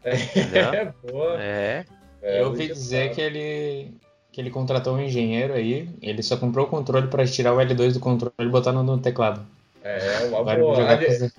É, 0.05 0.93
boa. 1.11 1.43
É. 1.43 1.87
é 2.21 2.43
eu 2.43 2.49
ouvi 2.49 2.67
dizer 2.69 3.15
que 3.15 3.23
ele 3.23 3.95
que 4.31 4.39
ele 4.39 4.51
contratou 4.51 4.97
um 4.97 5.01
engenheiro 5.01 5.55
aí, 5.55 5.89
ele 6.03 6.23
só 6.23 6.37
comprou 6.37 6.67
o 6.67 6.69
controle 6.69 7.07
para 7.07 7.27
tirar 7.27 7.55
o 7.55 7.57
L2 7.57 7.95
do 7.95 8.01
controle 8.01 8.35
e 8.39 8.49
botar 8.49 8.73
no, 8.73 8.83
no 8.83 8.99
teclado. 8.99 9.47
É, 9.83 10.27
uma 10.27 10.41
Agora 10.41 10.61
boa. 10.61 10.77
jogar 10.77 10.99
Ali, 10.99 11.33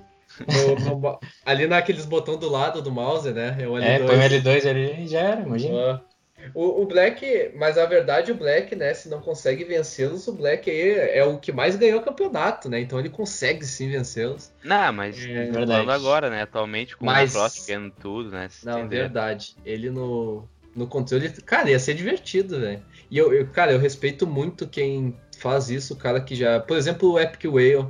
no- 0.83 0.99
no- 0.99 1.19
ali 1.45 1.67
naqueles 1.67 2.05
botões 2.05 2.39
do 2.39 2.49
lado 2.49 2.81
do 2.81 2.91
mouse, 2.91 3.31
né? 3.31 3.55
É 3.59 3.67
o 3.67 3.77
É, 3.77 3.99
L2. 3.99 4.07
põe 4.07 4.15
o 4.17 4.21
L2 4.21 4.67
ali 4.67 5.03
e 5.03 5.07
já 5.07 5.19
era, 5.19 5.41
imagina. 5.41 6.01
Ah. 6.01 6.14
O, 6.53 6.81
o 6.81 6.85
Black, 6.85 7.51
mas 7.55 7.77
a 7.77 7.85
verdade, 7.85 8.31
o 8.31 8.35
Black, 8.35 8.75
né? 8.75 8.93
Se 8.93 9.09
não 9.09 9.19
consegue 9.21 9.63
vencê-los, 9.63 10.27
o 10.27 10.33
Black 10.33 10.69
aí 10.69 10.91
é 11.17 11.23
o 11.23 11.37
que 11.37 11.51
mais 11.51 11.75
ganhou 11.75 11.99
o 11.99 12.03
campeonato, 12.03 12.69
né? 12.69 12.79
Então 12.79 12.99
ele 12.99 13.09
consegue 13.09 13.65
sim 13.65 13.89
vencê-los. 13.89 14.51
Não, 14.63 14.93
mas 14.93 15.17
É, 15.25 15.47
falando 15.51 15.67
verdade. 15.69 15.89
agora, 15.91 16.29
né? 16.29 16.41
Atualmente 16.43 16.95
com 16.95 17.05
Mas- 17.05 17.31
o 17.35 17.37
Cross 17.39 17.65
ganhando 17.67 17.93
tudo, 17.99 18.31
né? 18.31 18.47
se 18.49 18.65
Não, 18.65 18.79
entender. 18.79 18.97
verdade. 18.99 19.55
Ele 19.65 19.89
no, 19.89 20.47
no 20.75 20.87
controle, 20.87 21.29
cara, 21.41 21.69
ia 21.69 21.79
ser 21.79 21.93
divertido, 21.93 22.59
velho. 22.59 22.81
E 23.09 23.17
eu, 23.17 23.33
eu, 23.33 23.47
cara, 23.47 23.71
eu 23.71 23.79
respeito 23.79 24.25
muito 24.27 24.67
quem 24.67 25.15
faz 25.37 25.69
isso, 25.69 25.93
o 25.93 25.97
cara 25.97 26.19
que 26.21 26.35
já. 26.35 26.59
Por 26.59 26.77
exemplo, 26.77 27.11
o 27.11 27.19
Epic 27.19 27.45
Whale. 27.45 27.87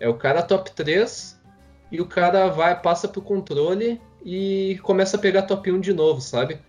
É 0.00 0.08
o 0.08 0.14
cara 0.14 0.42
top 0.42 0.70
3 0.72 1.40
e 1.90 2.00
o 2.00 2.06
cara 2.06 2.46
vai, 2.48 2.80
passa 2.80 3.08
pro 3.08 3.20
controle 3.20 4.00
e 4.24 4.78
começa 4.82 5.16
a 5.16 5.20
pegar 5.20 5.42
top 5.42 5.72
1 5.72 5.80
de 5.80 5.92
novo, 5.92 6.20
sabe? 6.20 6.60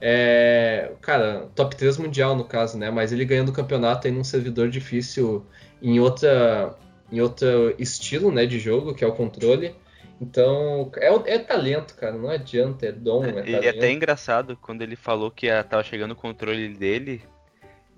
É, 0.00 0.92
cara, 1.00 1.48
top 1.54 1.76
3 1.76 1.98
mundial 1.98 2.34
no 2.34 2.44
caso, 2.44 2.78
né? 2.78 2.90
Mas 2.90 3.12
ele 3.12 3.24
ganhando 3.24 3.50
o 3.50 3.52
campeonato 3.52 4.06
aí 4.06 4.12
num 4.12 4.24
servidor 4.24 4.68
difícil 4.70 5.44
em 5.82 6.00
outra 6.00 6.74
em 7.12 7.20
outro 7.20 7.74
estilo, 7.76 8.30
né, 8.30 8.46
de 8.46 8.58
jogo, 8.60 8.94
que 8.94 9.02
é 9.02 9.06
o 9.06 9.12
controle. 9.12 9.74
Então, 10.20 10.92
é, 10.96 11.34
é 11.34 11.38
talento, 11.40 11.94
cara, 11.96 12.12
não 12.16 12.28
adianta, 12.30 12.86
é 12.86 12.92
dom, 12.92 13.24
é, 13.24 13.28
E 13.30 13.32
talento. 13.32 13.64
é 13.64 13.68
até 13.70 13.90
engraçado 13.90 14.56
quando 14.56 14.82
ele 14.82 14.94
falou 14.94 15.28
que 15.30 15.50
a- 15.50 15.64
tava 15.64 15.82
chegando 15.82 16.12
o 16.12 16.16
controle 16.16 16.68
dele. 16.68 17.20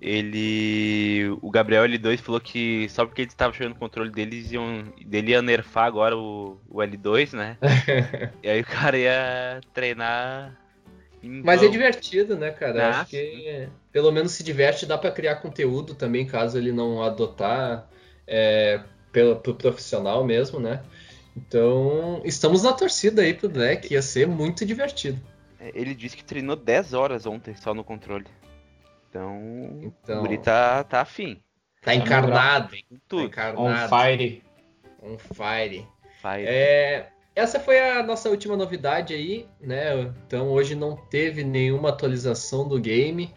Ele. 0.01 1.29
O 1.41 1.49
Gabriel 1.49 1.83
L2 1.85 2.19
falou 2.19 2.41
que 2.41 2.87
só 2.89 3.05
porque 3.05 3.21
ele 3.21 3.29
estava 3.29 3.53
chegando 3.53 3.73
o 3.73 3.79
controle 3.79 4.09
deles 4.09 4.51
iam. 4.51 4.83
dele 5.05 5.31
ia 5.31 5.41
nerfar 5.41 5.85
agora 5.85 6.17
o, 6.17 6.57
o 6.69 6.79
L2, 6.81 7.33
né? 7.33 7.57
e 8.43 8.49
aí 8.49 8.61
o 8.61 8.65
cara 8.65 8.97
ia 8.97 9.61
treinar. 9.73 10.57
Em 11.23 11.41
Mas 11.43 11.59
é 11.61 11.63
vão. 11.63 11.71
divertido, 11.71 12.35
né, 12.37 12.51
cara? 12.51 12.85
Ah, 12.87 12.99
Acho 13.01 13.09
que 13.09 13.67
pelo 13.91 14.11
menos 14.11 14.33
se 14.33 14.43
diverte, 14.43 14.85
dá 14.85 14.97
pra 14.97 15.11
criar 15.11 15.35
conteúdo 15.37 15.95
também, 15.95 16.25
caso 16.25 16.57
ele 16.57 16.71
não 16.71 17.01
adotar 17.01 17.87
é, 18.27 18.81
pelo, 19.11 19.35
pro 19.37 19.55
profissional 19.55 20.23
mesmo, 20.25 20.59
né? 20.59 20.83
Então, 21.35 22.21
estamos 22.25 22.61
na 22.63 22.73
torcida 22.73 23.21
aí 23.23 23.33
pro 23.33 23.49
Black, 23.49 23.91
ia 23.93 24.01
ser 24.01 24.27
muito 24.27 24.65
divertido. 24.65 25.19
É, 25.59 25.71
Ele 25.73 25.95
disse 25.95 26.15
que 26.17 26.23
treinou 26.23 26.55
10 26.55 26.93
horas 26.93 27.25
ontem 27.25 27.55
só 27.55 27.73
no 27.73 27.83
controle. 27.83 28.25
Então. 29.09 29.79
Então, 29.81 30.17
O 30.19 30.21
Guri 30.21 30.37
tá, 30.37 30.83
tá 30.83 31.01
afim. 31.01 31.41
tá 31.81 31.93
encarnado, 31.95 32.75
hein? 32.75 32.83
Com 32.89 32.95
Tá 32.95 33.01
tudo. 33.07 33.21
On 33.23 33.25
encarnado. 33.27 33.89
fire. 33.89 34.43
On 35.01 35.17
fire. 35.17 35.87
Vai. 36.21 36.45
É, 36.45 37.09
essa 37.35 37.59
foi 37.59 37.79
a 37.79 38.03
nossa 38.03 38.29
última 38.29 38.55
novidade 38.55 39.13
aí, 39.13 39.47
né? 39.59 40.11
Então 40.27 40.49
hoje 40.49 40.75
não 40.75 40.95
teve 40.95 41.43
nenhuma 41.43 41.89
atualização 41.89 42.67
do 42.67 42.79
game. 42.79 43.33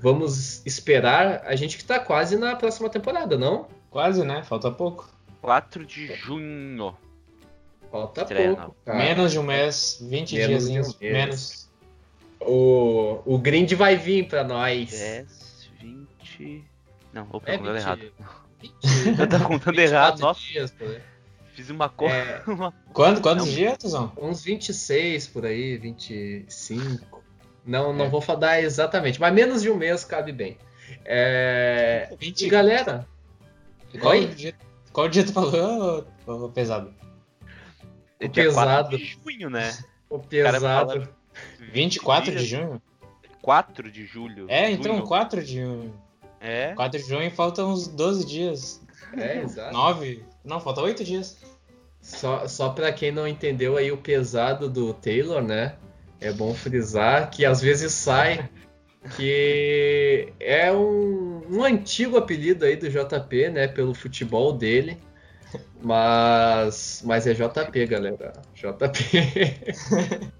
Vamos 0.00 0.64
esperar. 0.66 1.42
A 1.44 1.54
gente 1.56 1.76
que 1.76 1.84
tá 1.84 1.98
quase 1.98 2.36
na 2.36 2.54
próxima 2.56 2.88
temporada, 2.88 3.36
não? 3.36 3.66
Quase, 3.90 4.24
né? 4.24 4.42
Falta 4.42 4.70
pouco. 4.70 5.08
4 5.40 5.84
de 5.86 6.06
junho. 6.14 6.96
Falta 7.90 8.22
Estreia, 8.22 8.54
pouco. 8.56 8.76
cara. 8.84 8.98
Menos 8.98 9.32
de 9.32 9.38
um 9.38 9.42
mês, 9.42 9.98
20 10.02 10.34
Menos 10.36 10.64
de 10.64 10.70
um 10.70 10.72
dias. 10.74 10.98
mês. 10.98 11.12
Menos. 11.12 11.68
O, 12.40 13.20
o 13.24 13.38
grind 13.38 13.72
vai 13.72 13.96
vir 13.96 14.28
pra 14.28 14.44
nós. 14.44 14.90
10, 14.90 15.70
20. 15.80 16.64
Não, 17.12 17.26
opa, 17.32 17.50
É 17.50 17.58
contando 17.58 17.74
20, 17.74 17.82
errado. 17.82 18.12
20, 18.60 18.74
Eu 19.20 19.28
tava 19.28 19.44
contando 19.46 19.76
24 19.76 19.80
errado, 19.80 20.20
nossa. 20.20 20.40
dias, 20.40 20.70
por 20.70 20.86
aí. 20.88 21.00
Fiz 21.58 21.70
uma 21.70 21.88
cor. 21.88 22.08
É, 22.08 22.40
uma- 22.46 22.72
Quando, 22.92 23.20
quantos 23.20 23.46
Não. 23.46 23.52
dias, 23.52 23.76
Tuzão? 23.78 24.12
uns 24.16 24.44
26 24.44 25.26
por 25.26 25.44
aí, 25.44 25.76
25. 25.76 27.20
Não, 27.66 27.92
não 27.92 28.04
É. 28.04 28.08
vou 28.08 28.20
falar 28.20 28.60
exatamente, 28.62 29.20
mas 29.20 29.34
menos 29.34 29.60
de 29.62 29.68
um 29.68 29.74
mês 29.76 30.04
cabe 30.04 30.30
bem. 30.30 30.56
É, 31.04 32.14
20. 32.20 32.42
e 32.42 32.48
galera, 32.48 33.04
Qual 34.00 34.12
Oi? 34.12 34.26
dia, 34.28 34.54
qual 34.92 35.08
dia 35.08 35.24
tu 35.24 35.32
falou, 35.32 36.06
ô, 36.28 36.48
pesado? 36.48 36.94
É 38.20 38.26
O 38.26 38.28
dia 38.28 38.52
4 38.52 38.70
pesado. 38.70 38.96
de 38.98 39.04
junho, 39.04 39.50
né? 39.50 39.76
o 40.08 40.18
cara 40.20 40.52
pesado. 40.52 40.92
fala- 40.92 41.08
24 41.72 42.34
de 42.36 42.44
junho? 42.46 42.80
4 43.42 43.90
de 43.90 44.06
julho. 44.06 44.46
É, 44.48 44.70
então, 44.70 44.94
Junho. 44.94 45.06
4 45.08 45.42
de 45.42 45.54
junho. 45.60 45.94
É. 46.40 46.72
4 46.74 47.00
de 47.02 47.08
junho 47.08 47.30
faltam 47.32 47.72
uns 47.72 47.88
12 47.88 48.24
dias. 48.24 48.80
É, 49.16 49.38
exato. 49.38 49.72
9. 49.72 50.22
Não, 50.44 50.60
falta 50.60 50.80
8 50.80 51.04
dias. 51.04 51.38
Só, 52.00 52.46
só 52.46 52.70
para 52.70 52.92
quem 52.92 53.10
não 53.10 53.26
entendeu 53.26 53.76
aí 53.76 53.90
o 53.90 53.96
pesado 53.96 54.68
do 54.68 54.94
Taylor, 54.94 55.42
né? 55.42 55.74
É 56.20 56.32
bom 56.32 56.54
frisar 56.54 57.30
que 57.30 57.44
às 57.44 57.60
vezes 57.60 57.92
sai 57.92 58.48
que 59.16 60.32
é 60.40 60.72
um, 60.72 61.42
um 61.48 61.64
antigo 61.64 62.16
apelido 62.16 62.64
aí 62.64 62.76
do 62.76 62.88
JP, 62.88 63.50
né? 63.50 63.68
Pelo 63.68 63.94
futebol 63.94 64.52
dele. 64.52 64.98
Mas, 65.80 67.02
mas 67.04 67.26
é 67.26 67.34
JP, 67.34 67.86
galera. 67.86 68.32
JP. 68.54 70.32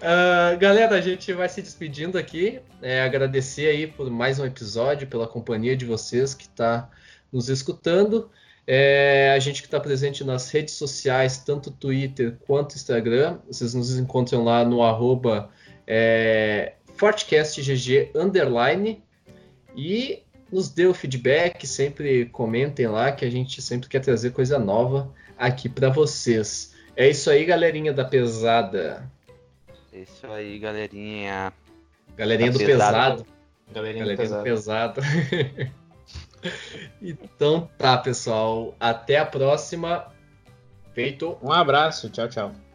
Ah, 0.00 0.54
galera, 0.54 0.94
a 0.94 1.00
gente 1.00 1.32
vai 1.32 1.48
se 1.48 1.60
despedindo 1.60 2.16
aqui. 2.16 2.60
É, 2.80 3.02
agradecer 3.02 3.66
aí 3.66 3.88
por 3.88 4.08
mais 4.08 4.38
um 4.38 4.46
episódio, 4.46 5.08
pela 5.08 5.26
companhia 5.26 5.76
de 5.76 5.84
vocês 5.84 6.32
que 6.32 6.44
está 6.44 6.88
nos 7.32 7.48
escutando. 7.48 8.30
É, 8.66 9.32
a 9.34 9.38
gente 9.38 9.62
que 9.62 9.66
está 9.68 9.80
presente 9.80 10.22
nas 10.22 10.50
redes 10.50 10.74
sociais, 10.74 11.38
tanto 11.38 11.70
Twitter 11.70 12.36
quanto 12.46 12.74
Instagram. 12.76 13.38
Vocês 13.46 13.74
nos 13.74 13.96
encontram 13.98 14.44
lá 14.44 14.64
no 14.64 14.82
arroba 14.82 15.50
é, 15.86 16.74
FortCastGG 16.96 18.10
underline. 18.14 19.02
E 19.76 20.22
nos 20.50 20.68
dê 20.68 20.86
o 20.86 20.94
feedback, 20.94 21.66
sempre 21.66 22.26
comentem 22.26 22.86
lá 22.86 23.12
que 23.12 23.24
a 23.24 23.30
gente 23.30 23.62
sempre 23.62 23.88
quer 23.88 24.00
trazer 24.00 24.32
coisa 24.32 24.58
nova 24.58 25.12
aqui 25.38 25.68
para 25.68 25.88
vocês. 25.88 26.74
É 26.96 27.08
isso 27.08 27.30
aí, 27.30 27.44
galerinha 27.44 27.92
da 27.92 28.04
pesada. 28.04 29.08
É 29.92 30.00
Isso 30.00 30.26
aí, 30.26 30.58
galerinha. 30.58 31.52
Galerinha 32.16 32.50
Da 32.50 32.58
do 32.58 32.64
pesada. 32.64 32.92
pesado. 32.92 33.26
Galerinha, 33.72 34.04
Galerinha 34.04 34.36
do 34.36 34.42
pesada. 34.42 35.00
pesado. 35.00 35.70
então 37.00 37.68
tá, 37.78 37.96
pessoal. 37.98 38.74
Até 38.78 39.18
a 39.18 39.26
próxima. 39.26 40.06
Feito. 40.92 41.38
Um 41.42 41.52
abraço, 41.52 42.10
tchau, 42.10 42.28
tchau. 42.28 42.67